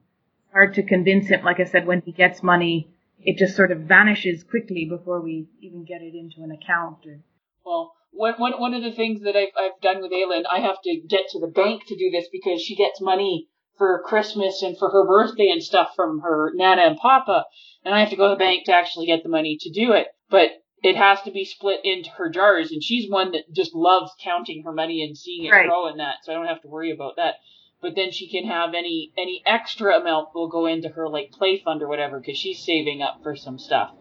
Hard 0.51 0.73
to 0.75 0.83
convince 0.83 1.27
him. 1.27 1.43
Like 1.43 1.59
I 1.59 1.65
said, 1.65 1.85
when 1.85 2.01
he 2.01 2.11
gets 2.11 2.41
money, 2.41 2.89
it 3.19 3.37
just 3.37 3.55
sort 3.55 3.71
of 3.71 3.81
vanishes 3.81 4.43
quickly 4.43 4.87
before 4.89 5.21
we 5.21 5.47
even 5.61 5.85
get 5.85 6.01
it 6.01 6.15
into 6.15 6.41
an 6.41 6.51
account. 6.51 7.05
Or... 7.05 7.19
Well, 7.65 7.93
one, 8.11 8.33
one, 8.37 8.59
one 8.59 8.73
of 8.73 8.83
the 8.83 8.91
things 8.91 9.21
that 9.21 9.35
I've, 9.35 9.53
I've 9.57 9.81
done 9.81 10.01
with 10.01 10.11
Aylin, 10.11 10.43
I 10.51 10.59
have 10.59 10.81
to 10.83 11.01
get 11.07 11.29
to 11.29 11.39
the 11.39 11.47
bank 11.47 11.83
to 11.87 11.95
do 11.95 12.09
this 12.11 12.27
because 12.31 12.61
she 12.61 12.75
gets 12.75 12.99
money 12.99 13.47
for 13.77 14.03
Christmas 14.05 14.61
and 14.61 14.77
for 14.77 14.89
her 14.89 15.07
birthday 15.07 15.49
and 15.49 15.63
stuff 15.63 15.91
from 15.95 16.19
her 16.19 16.51
Nana 16.53 16.81
and 16.81 16.97
Papa, 16.97 17.45
and 17.85 17.95
I 17.95 18.01
have 18.01 18.09
to 18.09 18.17
go 18.17 18.27
to 18.27 18.35
the 18.35 18.39
bank 18.39 18.65
to 18.65 18.73
actually 18.73 19.05
get 19.05 19.23
the 19.23 19.29
money 19.29 19.57
to 19.61 19.71
do 19.71 19.93
it. 19.93 20.07
But 20.29 20.51
it 20.81 20.95
has 20.95 21.21
to 21.23 21.31
be 21.31 21.45
split 21.45 21.81
into 21.83 22.09
her 22.11 22.29
jars, 22.29 22.71
and 22.71 22.83
she's 22.83 23.09
one 23.09 23.31
that 23.31 23.51
just 23.51 23.75
loves 23.75 24.11
counting 24.21 24.63
her 24.63 24.71
money 24.71 25.03
and 25.03 25.17
seeing 25.17 25.45
it 25.45 25.51
right. 25.51 25.67
grow 25.67 25.87
in 25.87 25.97
that, 25.97 26.17
so 26.23 26.31
I 26.31 26.35
don't 26.35 26.47
have 26.47 26.61
to 26.61 26.67
worry 26.67 26.91
about 26.91 27.17
that. 27.17 27.35
But 27.81 27.95
then 27.95 28.11
she 28.11 28.29
can 28.29 28.45
have 28.45 28.73
any 28.73 29.11
any 29.17 29.41
extra 29.45 29.97
amount 29.99 30.29
will 30.35 30.49
go 30.49 30.65
into 30.65 30.89
her 30.89 31.07
like 31.07 31.31
play 31.31 31.61
fund 31.63 31.81
or 31.81 31.87
whatever 31.87 32.19
because 32.19 32.37
she's 32.37 32.63
saving 32.63 33.01
up 33.01 33.21
for 33.23 33.35
some 33.35 33.57
stuff. 33.57 33.91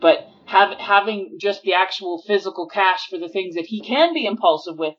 But 0.00 0.28
have, 0.46 0.78
having 0.78 1.38
just 1.40 1.62
the 1.62 1.74
actual 1.74 2.22
physical 2.26 2.68
cash 2.68 3.08
for 3.08 3.18
the 3.18 3.28
things 3.28 3.54
that 3.54 3.66
he 3.66 3.80
can 3.80 4.14
be 4.14 4.26
impulsive 4.26 4.78
with, 4.78 4.94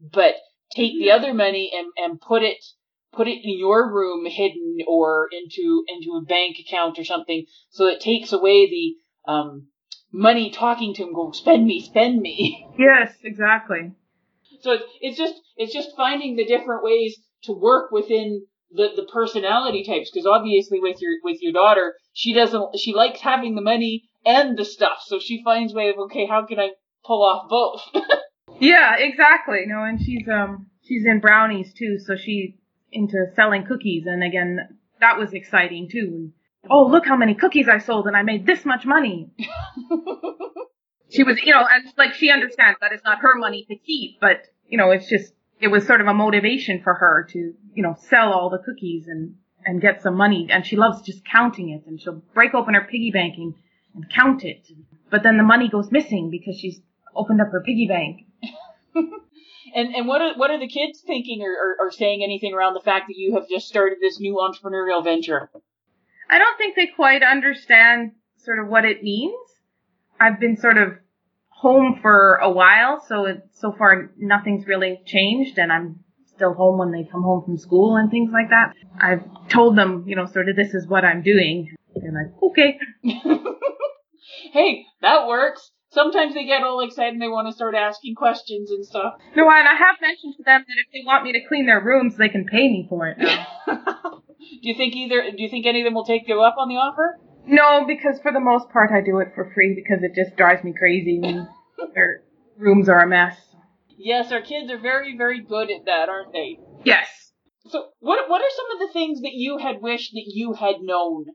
but 0.00 0.34
take 0.74 0.92
the 0.98 1.10
other 1.10 1.34
money 1.34 1.72
and, 1.76 1.88
and 1.96 2.20
put 2.20 2.42
it 2.42 2.64
put 3.12 3.26
it 3.26 3.40
in 3.42 3.58
your 3.58 3.92
room 3.92 4.26
hidden 4.26 4.78
or 4.86 5.28
into 5.32 5.84
into 5.88 6.16
a 6.16 6.24
bank 6.24 6.56
account 6.58 6.98
or 6.98 7.04
something 7.04 7.46
so 7.70 7.86
it 7.86 8.00
takes 8.00 8.32
away 8.32 8.68
the 8.68 9.32
um, 9.32 9.68
money 10.12 10.50
talking 10.50 10.94
to 10.94 11.02
him 11.02 11.12
going 11.12 11.32
spend 11.32 11.66
me 11.66 11.80
spend 11.80 12.20
me. 12.20 12.66
Yes 12.78 13.12
exactly. 13.24 13.92
So 14.60 14.72
it's, 14.72 14.84
it's 15.00 15.18
just 15.18 15.34
it's 15.56 15.72
just 15.72 15.96
finding 15.96 16.36
the 16.36 16.44
different 16.44 16.84
ways 16.84 17.18
to 17.44 17.52
work 17.52 17.90
within 17.90 18.46
the, 18.70 18.90
the 18.94 19.04
personality 19.12 19.82
types 19.84 20.10
because 20.10 20.26
obviously 20.26 20.78
with 20.80 21.00
your 21.00 21.14
with 21.24 21.38
your 21.40 21.52
daughter 21.52 21.94
she 22.12 22.32
doesn't 22.32 22.78
she 22.78 22.94
likes 22.94 23.20
having 23.20 23.54
the 23.54 23.62
money 23.62 24.04
and 24.24 24.56
the 24.56 24.64
stuff. 24.64 24.98
So 25.06 25.18
she 25.18 25.42
finds 25.42 25.74
way 25.74 25.88
of 25.88 25.98
okay 25.98 26.26
how 26.26 26.46
can 26.46 26.58
i 26.58 26.70
pull 27.04 27.24
off 27.24 27.48
both? 27.48 27.82
Yeah 28.60 28.96
exactly. 28.98 29.64
No 29.66 29.84
and 29.84 30.00
she's 30.00 30.28
um 30.28 30.66
she's 30.84 31.04
in 31.04 31.20
brownies 31.20 31.72
too 31.74 31.98
so 31.98 32.16
she 32.16 32.56
into 32.90 33.26
selling 33.34 33.66
cookies. 33.66 34.04
And 34.06 34.24
again 34.24 34.58
that 35.00 35.18
was 35.18 35.32
exciting 35.32 35.88
too 35.90 36.32
oh, 36.70 36.86
look 36.86 37.06
how 37.06 37.16
many 37.16 37.34
cookies 37.34 37.68
I 37.68 37.78
sold 37.78 38.06
and 38.06 38.16
I 38.16 38.22
made 38.22 38.46
this 38.46 38.64
much 38.64 38.84
money. 38.84 39.30
she 41.10 41.22
was, 41.22 41.40
you 41.42 41.52
know, 41.52 41.66
and 41.70 41.92
like 41.96 42.14
she 42.14 42.30
understands 42.30 42.78
that 42.80 42.92
it's 42.92 43.04
not 43.04 43.18
her 43.20 43.36
money 43.36 43.64
to 43.68 43.76
keep, 43.76 44.20
but 44.20 44.46
you 44.68 44.78
know, 44.78 44.90
it's 44.90 45.08
just, 45.08 45.32
it 45.60 45.68
was 45.68 45.86
sort 45.86 46.00
of 46.00 46.06
a 46.06 46.14
motivation 46.14 46.82
for 46.82 46.94
her 46.94 47.26
to, 47.30 47.54
you 47.74 47.82
know, 47.82 47.96
sell 48.08 48.32
all 48.32 48.50
the 48.50 48.58
cookies 48.58 49.06
and, 49.08 49.34
and 49.64 49.80
get 49.80 50.02
some 50.02 50.14
money. 50.14 50.48
And 50.50 50.66
she 50.66 50.76
loves 50.76 51.02
just 51.02 51.24
counting 51.24 51.70
it 51.70 51.84
and 51.86 52.00
she'll 52.00 52.22
break 52.34 52.54
open 52.54 52.74
her 52.74 52.86
piggy 52.90 53.10
banking 53.10 53.54
and 53.94 54.08
count 54.10 54.44
it. 54.44 54.68
But 55.10 55.22
then 55.22 55.36
the 55.36 55.42
money 55.42 55.68
goes 55.68 55.90
missing 55.90 56.30
because 56.30 56.58
she's 56.58 56.80
opened 57.14 57.40
up 57.40 57.50
her 57.50 57.62
piggy 57.62 57.88
bank. 57.88 58.20
and 59.74 59.94
and 59.94 60.06
what 60.06 60.20
are 60.20 60.36
what 60.36 60.50
are 60.50 60.58
the 60.58 60.68
kids 60.68 61.02
thinking 61.06 61.42
or, 61.42 61.50
or, 61.50 61.86
or 61.86 61.90
saying 61.90 62.22
anything 62.22 62.54
around 62.54 62.74
the 62.74 62.80
fact 62.80 63.06
that 63.08 63.16
you 63.16 63.34
have 63.34 63.48
just 63.48 63.68
started 63.68 63.98
this 64.00 64.20
new 64.20 64.36
entrepreneurial 64.36 65.02
venture? 65.02 65.50
I 66.30 66.38
don't 66.38 66.58
think 66.58 66.76
they 66.76 66.88
quite 66.94 67.22
understand 67.22 68.12
sort 68.38 68.58
of 68.58 68.68
what 68.68 68.84
it 68.84 69.02
means. 69.02 69.34
I've 70.20 70.40
been 70.40 70.56
sort 70.56 70.78
of 70.78 70.94
home 71.48 71.98
for 72.00 72.36
a 72.36 72.50
while, 72.50 73.02
so 73.06 73.24
it, 73.26 73.42
so 73.52 73.72
far 73.76 74.10
nothing's 74.16 74.66
really 74.66 75.00
changed, 75.06 75.58
and 75.58 75.72
I'm 75.72 76.00
still 76.26 76.54
home 76.54 76.78
when 76.78 76.92
they 76.92 77.04
come 77.10 77.22
home 77.22 77.44
from 77.44 77.58
school 77.58 77.96
and 77.96 78.10
things 78.10 78.30
like 78.32 78.50
that. 78.50 78.74
I've 79.00 79.24
told 79.48 79.76
them, 79.76 80.04
you 80.06 80.14
know, 80.16 80.26
sort 80.26 80.48
of 80.48 80.56
this 80.56 80.74
is 80.74 80.86
what 80.86 81.04
I'm 81.04 81.22
doing. 81.22 81.74
They're 81.96 82.12
like, 82.12 82.42
okay. 82.42 82.78
hey, 84.52 84.84
that 85.02 85.26
works. 85.26 85.70
Sometimes 85.90 86.34
they 86.34 86.46
get 86.46 86.62
all 86.62 86.80
excited 86.80 87.14
and 87.14 87.22
they 87.22 87.28
want 87.28 87.48
to 87.48 87.54
start 87.54 87.74
asking 87.74 88.14
questions 88.14 88.70
and 88.70 88.84
stuff. 88.84 89.14
No, 89.34 89.50
and 89.50 89.66
I 89.66 89.74
have 89.74 89.96
mentioned 90.00 90.34
to 90.36 90.42
them 90.44 90.64
that 90.66 90.74
if 90.86 90.92
they 90.92 91.04
want 91.04 91.24
me 91.24 91.32
to 91.32 91.40
clean 91.48 91.66
their 91.66 91.82
rooms, 91.82 92.16
they 92.16 92.28
can 92.28 92.44
pay 92.44 92.68
me 92.68 92.86
for 92.88 93.08
it 93.08 93.18
now. 93.18 93.46
do 94.38 94.68
you 94.68 94.74
think 94.74 94.94
either? 94.94 95.22
Do 95.30 95.42
you 95.42 95.48
think 95.48 95.66
any 95.66 95.80
of 95.80 95.84
them 95.84 95.94
will 95.94 96.04
take 96.04 96.28
you 96.28 96.40
up 96.40 96.56
on 96.58 96.68
the 96.68 96.76
offer? 96.76 97.18
No, 97.46 97.86
because 97.86 98.20
for 98.20 98.32
the 98.32 98.40
most 98.40 98.68
part, 98.70 98.90
I 98.92 99.00
do 99.00 99.18
it 99.18 99.32
for 99.34 99.50
free 99.54 99.74
because 99.74 100.02
it 100.02 100.14
just 100.14 100.36
drives 100.36 100.62
me 100.62 100.74
crazy 100.76 101.18
when 101.18 101.48
their 101.94 102.22
rooms 102.58 102.88
are 102.88 103.00
a 103.00 103.06
mess. 103.06 103.36
Yes, 103.96 104.30
our 104.30 104.42
kids 104.42 104.70
are 104.70 104.78
very, 104.78 105.16
very 105.16 105.42
good 105.42 105.70
at 105.70 105.86
that, 105.86 106.08
aren't 106.08 106.32
they? 106.32 106.58
Yes. 106.84 107.08
So, 107.66 107.88
what 108.00 108.28
what 108.28 108.40
are 108.40 108.56
some 108.56 108.80
of 108.80 108.86
the 108.86 108.92
things 108.92 109.20
that 109.22 109.34
you 109.34 109.58
had 109.58 109.82
wished 109.82 110.12
that 110.12 110.24
you 110.26 110.54
had 110.54 110.76
known 110.80 111.26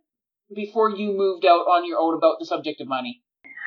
before 0.53 0.89
you 0.89 1.13
moved 1.17 1.45
out 1.45 1.65
on 1.67 1.85
your 1.85 1.99
own 1.99 2.15
about 2.17 2.37
the 2.39 2.45
subject 2.45 2.79
of 2.79 2.87
money? 2.87 3.21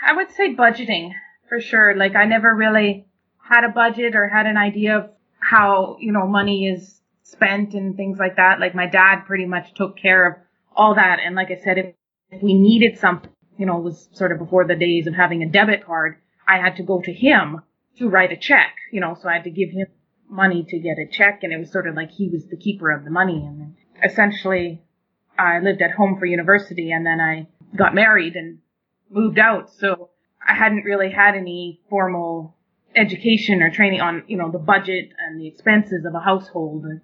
I 0.05 0.15
would 0.15 0.31
say 0.31 0.55
budgeting 0.55 1.13
for 1.49 1.61
sure. 1.61 1.95
Like 1.95 2.17
I 2.17 2.25
never 2.25 2.55
really 2.55 3.07
had 3.49 3.65
a 3.65 3.73
budget 3.73 4.15
or 4.15 4.29
had 4.29 4.47
an 4.47 4.57
idea 4.57 4.99
of 4.99 5.11
how, 5.39 5.97
you 6.01 6.13
know, 6.13 6.27
money 6.27 6.67
is 6.67 7.01
spent 7.27 7.75
and 7.75 7.97
things 7.97 8.19
like 8.19 8.37
that. 8.37 8.61
Like 8.61 8.75
my 8.75 8.87
dad 8.87 9.25
pretty 9.27 9.47
much 9.47 9.75
took 9.75 9.97
care 9.97 10.27
of 10.27 10.35
all 10.75 10.95
that. 10.95 11.19
And 11.25 11.35
like 11.35 11.51
I 11.51 11.61
said, 11.63 11.79
if, 11.79 11.95
if 12.31 12.43
we 12.43 12.55
needed 12.55 12.99
something, 12.99 13.31
you 13.59 13.67
know, 13.67 13.79
was 13.79 14.09
sort 14.13 14.33
of 14.33 14.39
before 14.39 14.67
the 14.67 14.77
days 14.77 15.07
of 15.07 15.15
having 15.15 15.43
a 15.43 15.49
debit 15.49 15.85
card, 15.85 16.19
I 16.47 16.59
had 16.59 16.77
to 16.77 16.83
go 16.83 17.01
to 17.01 17.13
him 17.13 17.63
to 17.99 18.09
write 18.09 18.31
a 18.31 18.37
check, 18.37 18.77
you 18.93 19.01
know, 19.01 19.17
so 19.21 19.29
I 19.29 19.35
had 19.35 19.45
to 19.45 19.51
give 19.51 19.71
him 19.71 19.87
money 20.29 20.65
to 20.69 20.79
get 20.79 20.99
a 20.99 21.07
check 21.11 21.41
and 21.43 21.53
it 21.53 21.59
was 21.59 21.73
sort 21.73 21.89
of 21.89 21.95
like 21.95 22.11
he 22.11 22.29
was 22.29 22.47
the 22.47 22.57
keeper 22.57 22.91
of 22.91 23.05
the 23.05 23.11
money. 23.11 23.45
And 23.45 23.75
essentially 24.05 24.83
I 25.39 25.59
lived 25.61 25.83
at 25.83 25.93
home 25.93 26.19
for 26.19 26.27
university 26.27 26.91
and 26.91 27.07
then 27.07 27.21
I 27.21 27.49
got 27.77 27.95
married 27.95 28.37
and 28.37 28.59
moved 29.11 29.39
out. 29.39 29.73
So 29.73 30.11
I 30.47 30.55
hadn't 30.55 30.85
really 30.85 31.11
had 31.11 31.35
any 31.35 31.81
formal 31.89 32.57
education 32.95 33.63
or 33.63 33.71
training 33.71 34.01
on, 34.01 34.25
you 34.27 34.37
know, 34.37 34.51
the 34.51 34.59
budget 34.59 35.11
and 35.19 35.41
the 35.41 35.49
expenses 35.49 36.05
of 36.05 36.15
a 36.15 36.21
household 36.21 36.85
or 36.85 37.03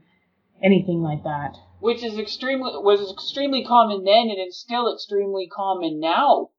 anything 0.62 1.02
like 1.02 1.22
that. 1.24 1.56
Which 1.80 2.02
is 2.02 2.18
extremely 2.18 2.72
was 2.76 3.10
extremely 3.10 3.64
common 3.64 4.04
then 4.04 4.30
and 4.30 4.38
it's 4.38 4.58
still 4.58 4.92
extremely 4.92 5.48
common 5.48 6.00
now. 6.00 6.50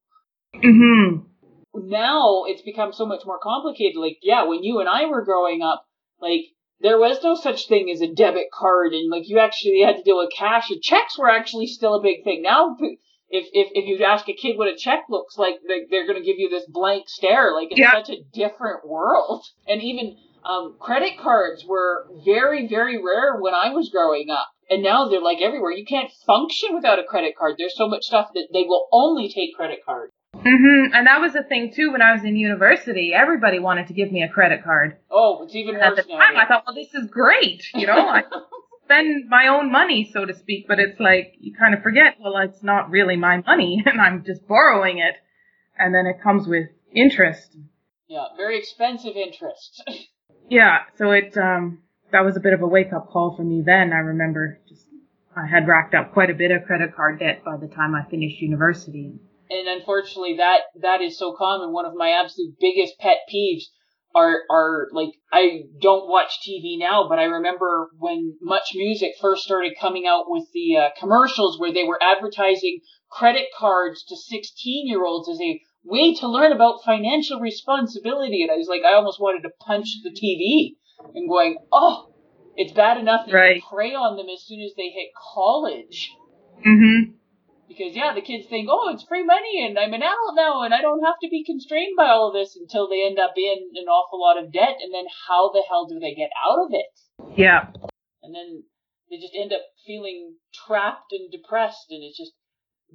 Mhm. 0.56 1.26
Now 1.74 2.44
it's 2.46 2.62
become 2.62 2.94
so 2.94 3.06
much 3.06 3.26
more 3.26 3.40
complicated. 3.40 3.96
Like, 4.00 4.20
yeah, 4.22 4.44
when 4.44 4.64
you 4.64 4.80
and 4.80 4.90
I 4.90 5.06
were 5.06 5.24
growing 5.24 5.62
up, 5.62 5.86
like 6.20 6.42
there 6.82 7.00
was 7.00 7.24
no 7.24 7.36
such 7.36 7.68
thing 7.68 7.90
as 7.90 8.02
a 8.02 8.14
debit 8.14 8.48
card 8.54 8.94
and 8.94 9.10
like 9.10 9.28
you 9.28 9.40
actually 9.40 9.82
had 9.82 9.98
to 9.98 10.04
deal 10.04 10.18
with 10.18 10.32
cash 10.38 10.70
and 10.70 10.82
checks 10.82 11.18
were 11.18 11.30
actually 11.30 11.68
still 11.68 11.96
a 11.96 12.04
big 12.04 12.24
thing. 12.24 12.42
Now 12.42 12.76
if 13.30 13.48
if 13.52 13.70
if 13.74 13.86
you 13.88 14.06
ask 14.06 14.28
a 14.30 14.34
kid 14.34 14.58
what 14.58 14.68
a 14.68 14.76
check 14.76 15.06
looks 15.10 15.38
like, 15.38 15.56
they, 15.68 15.86
they're 15.90 16.06
going 16.06 16.22
to 16.22 16.26
give 16.26 16.38
you 16.38 16.50
this 16.50 16.66
blank 16.68 17.10
stare. 17.10 17.54
Like 17.54 17.72
it's 17.72 17.80
yeah. 17.80 17.92
such 17.92 18.10
a 18.10 18.24
different 18.34 18.88
world. 18.88 19.44
And 19.68 19.82
even 19.82 20.18
um, 20.46 20.76
credit 20.80 21.18
cards 21.20 21.66
were 21.66 22.08
very 22.26 22.68
very 22.68 22.98
rare 23.04 23.38
when 23.40 23.54
I 23.54 23.70
was 23.70 23.90
growing 23.90 24.30
up. 24.30 24.48
And 24.70 24.82
now 24.82 25.10
they're 25.10 25.22
like 25.22 25.42
everywhere. 25.42 25.72
You 25.72 25.86
can't 25.86 26.10
function 26.26 26.74
without 26.74 26.98
a 26.98 27.04
credit 27.04 27.36
card. 27.38 27.56
There's 27.58 27.76
so 27.78 27.88
much 27.88 28.06
stuff 28.06 28.30
that 28.34 28.48
they 28.54 28.64
will 28.64 28.88
only 28.92 29.30
take 29.30 29.56
credit 29.56 29.80
cards. 29.86 30.14
Mm-hmm. 30.36 30.94
And 30.94 31.08
that 31.08 31.22
was 31.22 31.36
a 31.36 31.44
thing 31.44 31.72
too 31.74 31.92
when 31.92 32.02
I 32.02 32.14
was 32.14 32.24
in 32.24 32.36
university. 32.36 33.14
Everybody 33.14 33.60
wanted 33.60 33.88
to 33.88 33.94
give 33.94 34.12
me 34.12 34.24
a 34.24 34.30
credit 34.30 34.64
card. 34.64 34.98
Oh, 35.12 35.44
it's 35.44 35.56
even 35.56 35.76
worse 35.76 35.84
At 35.84 35.96
the 35.96 36.04
time, 36.12 36.38
I 36.38 36.46
thought, 36.48 36.64
well, 36.66 36.76
this 36.76 36.94
is 36.94 37.10
great. 37.10 37.64
You 37.74 37.88
know, 37.88 37.98
I, 37.98 38.24
spend 38.86 39.30
my 39.30 39.48
own 39.48 39.72
money, 39.72 40.10
so 40.12 40.26
to 40.26 40.34
speak, 40.34 40.68
but 40.68 40.80
it's 40.80 41.00
like 41.00 41.36
you 41.40 41.54
kind 41.58 41.74
of 41.74 41.82
forget, 41.82 42.16
well, 42.20 42.38
it's 42.38 42.64
not 42.64 42.90
really 42.90 43.16
my 43.16 43.42
money 43.46 43.84
and 43.86 44.02
I'm 44.02 44.24
just 44.26 44.48
borrowing 44.48 44.98
it. 44.98 45.16
And 45.78 45.94
then 45.94 46.06
it 46.06 46.22
comes 46.22 46.48
with 46.48 46.68
interest. 46.94 47.58
Yeah, 48.08 48.26
very 48.38 48.60
expensive 48.60 49.16
interest. 49.16 49.84
yeah, 50.54 50.78
so 50.98 51.10
it, 51.12 51.36
um, 51.36 51.80
that 52.12 52.24
was 52.24 52.38
a 52.38 52.40
bit 52.40 52.54
of 52.54 52.62
a 52.62 52.68
wake 52.68 52.94
up 52.94 53.10
call 53.10 53.36
for 53.36 53.44
me 53.44 53.64
then. 53.66 53.92
I 53.92 53.98
remember 53.98 54.60
just, 54.70 54.86
I 55.36 55.48
had 55.48 55.68
racked 55.68 55.96
up 55.96 56.14
quite 56.14 56.30
a 56.30 56.36
bit 56.36 56.52
of 56.52 56.66
credit 56.66 56.96
card 56.96 57.20
debt 57.20 57.44
by 57.44 57.58
the 57.58 57.68
time 57.68 57.96
I 57.96 58.08
finished 58.08 58.40
university. 58.40 59.14
And 59.50 59.68
unfortunately, 59.68 60.38
that, 60.38 60.62
that 60.82 61.02
is 61.02 61.18
so 61.18 61.36
common. 61.36 61.74
One 61.74 61.86
of 61.86 61.96
my 61.96 62.12
absolute 62.12 62.54
biggest 62.60 63.00
pet 63.00 63.18
peeves 63.34 63.64
are 64.16 64.42
are 64.50 64.90
like 64.92 65.10
I 65.32 65.64
don't 65.82 66.08
watch 66.08 66.38
TV 66.48 66.78
now, 66.78 67.08
but 67.10 67.18
I 67.18 67.24
remember 67.24 67.90
when 67.98 68.38
Much 68.42 68.70
Music 68.76 69.14
first 69.20 69.42
started 69.42 69.74
coming 69.80 70.06
out 70.08 70.26
with 70.28 70.46
the 70.54 70.78
uh, 70.78 70.90
commercials 71.00 71.60
where 71.60 71.74
they 71.74 71.84
were 71.84 72.00
advertising 72.00 72.82
credit 73.10 73.48
cards 73.58 74.04
to 74.10 74.16
16 74.16 74.88
year 74.88 75.04
olds 75.04 75.28
as 75.30 75.42
a 75.42 75.60
way 75.84 76.14
to 76.16 76.28
learn 76.28 76.52
about 76.52 76.84
financial 76.86 77.40
responsibility, 77.40 78.42
and 78.42 78.52
I 78.52 78.56
was 78.56 78.68
like, 78.68 78.82
I 78.84 78.94
almost 78.94 79.20
wanted 79.20 79.44
to 79.44 79.52
punch 79.66 79.88
the 80.04 80.12
TV 80.12 80.76
and 81.14 81.28
going, 81.30 81.58
oh, 81.72 82.10
it's 82.56 82.72
bad 82.74 82.98
enough 82.98 83.26
that 83.26 83.34
Right. 83.34 83.56
you 83.58 83.62
prey 83.70 83.94
on 83.94 84.16
them 84.16 84.28
as 84.30 84.44
soon 84.46 84.62
as 84.62 84.74
they 84.76 84.90
hit 84.90 85.10
college. 85.34 86.12
Mhm. 86.66 87.16
Because 87.68 87.96
yeah, 87.96 88.14
the 88.14 88.22
kids 88.22 88.48
think, 88.48 88.70
oh, 88.70 88.90
it's 88.94 89.04
free 89.04 89.24
money 89.24 89.66
and 89.66 89.80
I'm 89.80 89.94
an 89.94 90.04
adult 90.04 90.36
now 90.36 90.62
and 90.62 90.74
I 90.74 90.82
don't 90.82 91.04
have 91.04 91.18
to 91.24 91.30
be 91.30 91.44
constrained 91.44 91.96
by 91.98 92.10
all 92.10 92.28
of 92.28 92.34
this 92.34 92.56
until 92.56 92.88
they 92.88 93.04
end 93.04 93.18
up 93.18 93.34
in 93.36 93.58
an 93.74 93.88
awful 93.88 94.22
lot 94.22 94.38
of 94.38 94.54
debt 94.54 94.78
and 94.80 94.94
then 94.94 95.06
how 95.28 95.50
the 95.50 95.64
hell 95.68 95.88
do 95.88 96.00
they 96.00 96.14
get 96.14 96.30
out 96.46 96.60
of 96.60 96.70
it? 96.72 97.36
Yeah. 97.36 97.72
And 98.22 98.36
then 98.36 98.64
they 99.10 99.18
just 99.18 99.34
end 99.36 99.52
up 99.52 99.62
feeling 99.88 100.36
trapped 100.54 101.12
and 101.12 101.32
depressed 101.32 101.88
and 101.90 102.04
it's 102.04 102.18
just 102.18 102.34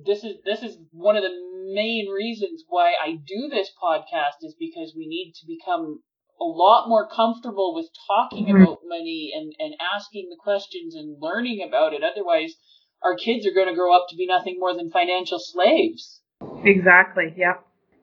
this 0.04 0.24
is 0.24 0.36
this 0.44 0.62
is 0.62 0.78
one 0.92 1.16
of 1.16 1.22
the 1.22 1.34
main 1.74 2.08
reasons 2.08 2.64
why 2.68 2.92
I 3.02 3.12
do 3.26 3.48
this 3.48 3.70
podcast 3.82 4.42
is 4.42 4.54
because 4.58 4.94
we 4.96 5.06
need 5.06 5.32
to 5.40 5.46
become 5.46 6.00
a 6.40 6.44
lot 6.44 6.88
more 6.88 7.08
comfortable 7.08 7.74
with 7.74 7.88
talking 8.06 8.46
Mhm. 8.46 8.62
about 8.62 8.78
money 8.84 9.32
and, 9.34 9.52
and 9.58 9.74
asking 9.80 10.28
the 10.30 10.36
questions 10.36 10.94
and 10.94 11.20
learning 11.20 11.62
about 11.66 11.92
it. 11.94 12.02
Otherwise, 12.04 12.54
our 13.02 13.16
kids 13.16 13.46
are 13.46 13.52
going 13.52 13.66
to 13.68 13.74
grow 13.74 13.94
up 13.94 14.06
to 14.08 14.16
be 14.16 14.26
nothing 14.26 14.56
more 14.58 14.74
than 14.74 14.90
financial 14.90 15.38
slaves. 15.40 16.22
Exactly. 16.62 17.34
Yeah. 17.36 17.54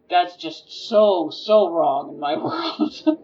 That's 0.10 0.36
just 0.36 0.70
so, 0.90 1.30
so 1.32 1.70
wrong 1.70 2.14
in 2.14 2.20
my 2.20 2.36
world. 2.44 3.20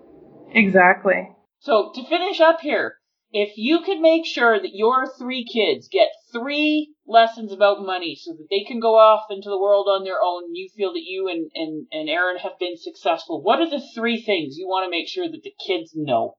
Exactly. 0.54 1.30
so, 1.60 1.92
to 1.94 2.04
finish 2.06 2.40
up 2.40 2.62
here, 2.62 2.96
if 3.32 3.58
you 3.58 3.82
could 3.82 4.00
make 4.00 4.25
sure 4.25 4.60
that 4.60 4.74
your 4.75 5.08
three 5.18 5.46
kids 5.46 5.88
get 5.88 6.10
three 6.34 6.94
lessons 7.12 7.51
about 7.51 7.86
money 7.86 8.15
so 8.15 8.32
that 8.34 8.48
they 8.50 8.63
can 8.63 8.80
go 8.80 8.96
off 8.96 9.25
into 9.30 9.50
the 9.50 9.60
world 9.60 9.88
on 9.88 10.03
their 10.03 10.20
own, 10.24 10.56
you 10.56 10.70
feel 10.75 10.94
that 10.94 11.03
you 11.03 11.27
and, 11.27 11.51
and, 11.53 11.88
and 11.91 12.10
Aaron 12.10 12.38
have 12.38 12.58
been 12.60 12.77
successful, 12.77 13.41
what 13.41 13.60
are 13.60 13.70
the 13.70 13.84
three 13.94 14.22
things 14.22 14.58
you 14.58 14.68
want 14.68 14.86
to 14.86 14.91
make 14.91 15.08
sure 15.08 15.30
that 15.30 15.44
the 15.44 15.53
kids 15.65 15.91
know? 15.96 16.36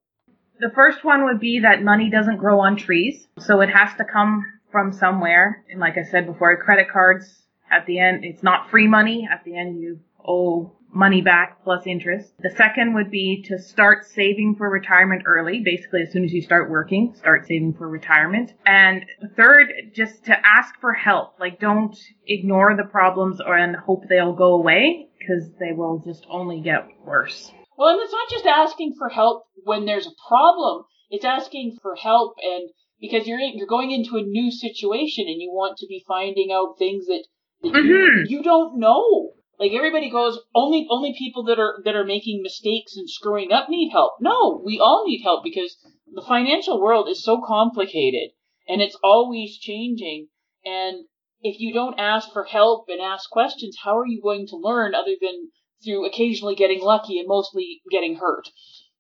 The 0.59 0.71
first 0.75 1.05
one 1.05 1.25
would 1.25 1.41
be 1.41 1.61
that 1.61 1.83
money 1.83 2.11
doesn't 2.11 2.39
grow 2.39 2.61
on 2.61 2.77
trees, 2.77 3.27
so 3.39 3.61
it 3.61 3.71
has 3.71 3.97
to 3.97 4.05
come 4.05 4.45
from 4.71 4.93
somewhere. 4.93 5.65
And 5.71 5.81
like 5.81 5.99
I 5.99 6.05
said 6.05 6.27
before, 6.27 6.57
credit 6.57 6.89
cards 6.91 7.43
at 7.71 7.87
the 7.87 7.99
end, 7.99 8.25
it's 8.25 8.43
not 8.43 8.71
free 8.71 8.87
money. 8.87 9.29
At 9.31 9.45
the 9.45 9.57
end, 9.57 9.81
you 9.81 10.01
owe 10.27 10.73
money 10.93 11.23
back 11.23 11.63
plus 11.65 11.87
interest. 11.87 12.33
The 12.41 12.51
second 12.57 12.95
would 12.95 13.11
be 13.11 13.45
to 13.49 13.59
start 13.59 14.05
saving 14.05 14.57
for 14.57 14.69
retirement 14.71 15.23
early. 15.27 15.61
Basically, 15.65 16.03
as 16.03 16.13
soon 16.13 16.25
as 16.25 16.33
you 16.33 16.43
start 16.43 16.71
working, 16.71 17.15
start 17.17 17.47
saving 17.47 17.75
for 17.75 17.89
retirement. 17.89 18.53
And 18.67 19.05
third, 19.37 19.73
just 19.95 20.25
to 20.27 20.37
ask 20.47 20.75
for 20.81 20.93
help. 20.93 21.41
Like, 21.41 21.59
don't 21.61 21.97
ignore 22.27 22.77
the 22.77 22.85
problems 22.85 23.41
or 23.41 23.57
and 23.57 23.75
hope 23.77 24.05
they'll 24.09 24.35
go 24.35 24.55
away 24.55 25.09
because 25.19 25.51
they 25.59 25.73
will 25.73 26.03
just 26.07 26.27
only 26.31 26.61
get 26.61 26.87
worse. 27.05 27.51
Well, 27.77 27.89
and 27.89 28.01
it's 28.03 28.13
not 28.13 28.31
just 28.31 28.47
asking 28.47 28.95
for 28.99 29.09
help 29.09 29.45
when 29.65 29.87
there's 29.87 30.07
a 30.07 30.29
problem. 30.29 30.85
It's 31.11 31.25
asking 31.25 31.79
for 31.83 31.95
help 31.97 32.35
and 32.43 32.71
because 33.01 33.27
you're 33.27 33.39
in, 33.41 33.53
you're 33.57 33.67
going 33.67 33.91
into 33.91 34.17
a 34.17 34.23
new 34.23 34.51
situation 34.51 35.25
and 35.27 35.41
you 35.41 35.51
want 35.53 35.79
to 35.79 35.87
be 35.89 36.05
finding 36.07 36.51
out 36.53 36.79
things 36.79 37.07
that, 37.07 37.25
that 37.63 37.73
Mhm. 37.73 37.85
you, 38.29 38.39
you 38.39 38.43
don't 38.43 38.79
know. 38.79 39.33
Like 39.59 39.73
everybody 39.73 40.11
goes, 40.11 40.39
only 40.55 40.87
only 40.91 41.15
people 41.17 41.45
that 41.45 41.59
are 41.59 41.81
that 41.85 41.95
are 41.95 42.05
making 42.05 42.43
mistakes 42.43 42.97
and 42.97 43.09
screwing 43.09 43.53
up 43.53 43.69
need 43.69 43.91
help. 43.91 44.15
No, 44.21 44.61
we 44.65 44.79
all 44.81 45.05
need 45.07 45.23
help 45.23 45.45
because 45.45 45.77
the 46.13 46.23
financial 46.23 46.81
world 46.81 47.09
is 47.09 47.23
so 47.23 47.41
complicated 47.47 48.31
and 48.69 48.81
it's 48.81 48.97
always 49.03 49.59
changing. 49.59 50.29
And 50.65 51.05
if 51.43 51.61
you 51.61 51.73
don't 51.73 51.99
ask 51.99 52.33
for 52.33 52.45
help 52.45 52.87
and 52.89 53.01
ask 53.01 53.29
questions, 53.31 53.77
how 53.83 53.99
are 53.99 54.07
you 54.07 54.21
going 54.23 54.47
to 54.49 54.57
learn 54.57 54.95
other 54.95 55.15
than 55.21 55.51
through 55.85 56.07
occasionally 56.07 56.55
getting 56.55 56.81
lucky 56.81 57.19
and 57.19 57.29
mostly 57.29 57.83
getting 57.91 58.17
hurt? 58.17 58.49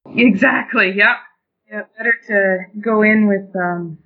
Exactly. 0.07 0.93
Yep. 0.95 1.17
Yeah. 1.71 1.83
Better 1.97 2.15
to 2.29 2.81
go 2.81 3.03
in 3.03 3.29
with 3.29 3.55
um, 3.57 3.99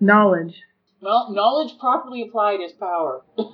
knowledge. 0.00 0.54
Well, 1.00 1.32
knowledge 1.32 1.78
properly 1.78 2.22
applied 2.22 2.60
is 2.60 2.72
power. 2.72 3.24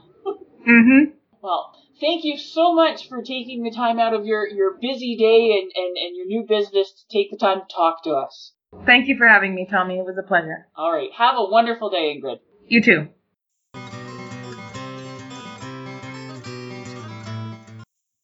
Mm-hmm. 0.66 1.12
Well, 1.42 1.72
thank 2.00 2.24
you 2.24 2.36
so 2.36 2.74
much 2.74 3.08
for 3.08 3.22
taking 3.22 3.62
the 3.62 3.70
time 3.70 3.98
out 3.98 4.14
of 4.14 4.26
your, 4.26 4.46
your 4.48 4.76
busy 4.80 5.16
day 5.16 5.58
and, 5.58 5.72
and, 5.74 5.96
and 5.96 6.16
your 6.16 6.26
new 6.26 6.44
business 6.48 6.92
to 6.92 7.16
take 7.16 7.30
the 7.30 7.36
time 7.36 7.60
to 7.60 7.74
talk 7.74 8.02
to 8.04 8.10
us. 8.10 8.52
Thank 8.84 9.08
you 9.08 9.16
for 9.16 9.26
having 9.26 9.54
me, 9.54 9.66
Tommy. 9.70 9.98
It 9.98 10.04
was 10.04 10.18
a 10.18 10.26
pleasure. 10.26 10.68
All 10.76 10.92
right. 10.92 11.10
Have 11.16 11.36
a 11.36 11.44
wonderful 11.44 11.90
day, 11.90 12.16
Ingrid. 12.16 12.40
You 12.66 12.82
too. 12.82 13.08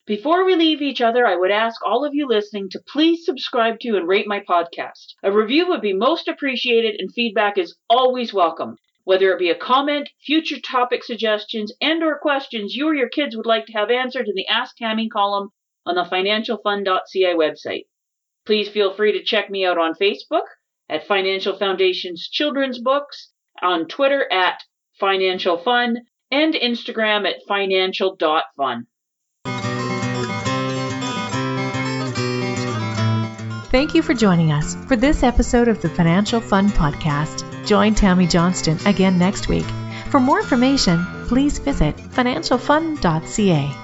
Before 0.04 0.44
we 0.44 0.56
leave 0.56 0.82
each 0.82 1.00
other, 1.00 1.24
I 1.24 1.36
would 1.36 1.52
ask 1.52 1.80
all 1.86 2.04
of 2.04 2.12
you 2.12 2.26
listening 2.28 2.68
to 2.70 2.82
please 2.92 3.24
subscribe 3.24 3.78
to 3.80 3.96
and 3.96 4.06
rate 4.06 4.26
my 4.26 4.40
podcast. 4.40 5.14
A 5.22 5.32
review 5.32 5.68
would 5.68 5.80
be 5.80 5.92
most 5.92 6.26
appreciated 6.28 6.96
and 6.98 7.10
feedback 7.14 7.56
is 7.56 7.76
always 7.88 8.34
welcome. 8.34 8.76
Whether 9.04 9.32
it 9.32 9.38
be 9.38 9.50
a 9.50 9.54
comment, 9.54 10.10
future 10.24 10.60
topic 10.60 11.02
suggestions, 11.02 11.72
and 11.80 12.02
or 12.02 12.18
questions 12.18 12.74
you 12.74 12.88
or 12.88 12.94
your 12.94 13.08
kids 13.08 13.36
would 13.36 13.46
like 13.46 13.66
to 13.66 13.72
have 13.72 13.90
answered 13.90 14.28
in 14.28 14.34
the 14.34 14.46
Ask 14.46 14.76
Tammy 14.76 15.08
column 15.08 15.48
on 15.84 15.96
the 15.96 16.04
financialfun.ca 16.04 17.34
website. 17.34 17.86
Please 18.46 18.68
feel 18.68 18.94
free 18.94 19.12
to 19.12 19.24
check 19.24 19.50
me 19.50 19.64
out 19.64 19.78
on 19.78 19.94
Facebook 19.94 20.46
at 20.88 21.06
Financial 21.06 21.56
Foundation's 21.56 22.28
Children's 22.28 22.78
Books, 22.80 23.30
on 23.60 23.86
Twitter 23.86 24.30
at 24.30 24.60
Financial 24.98 25.58
Fun, 25.58 25.98
and 26.30 26.54
Instagram 26.54 27.28
at 27.28 27.36
financial.fun. 27.46 28.86
Thank 33.70 33.94
you 33.94 34.02
for 34.02 34.12
joining 34.12 34.52
us 34.52 34.76
for 34.86 34.96
this 34.96 35.22
episode 35.22 35.68
of 35.68 35.80
the 35.80 35.88
Financial 35.88 36.40
Fun 36.42 36.68
Podcast. 36.68 37.51
Join 37.64 37.94
Tammy 37.94 38.26
Johnston 38.26 38.78
again 38.86 39.18
next 39.18 39.48
week. 39.48 39.66
For 40.10 40.20
more 40.20 40.40
information, 40.40 41.04
please 41.28 41.58
visit 41.58 41.96
financialfun.ca. 41.96 43.81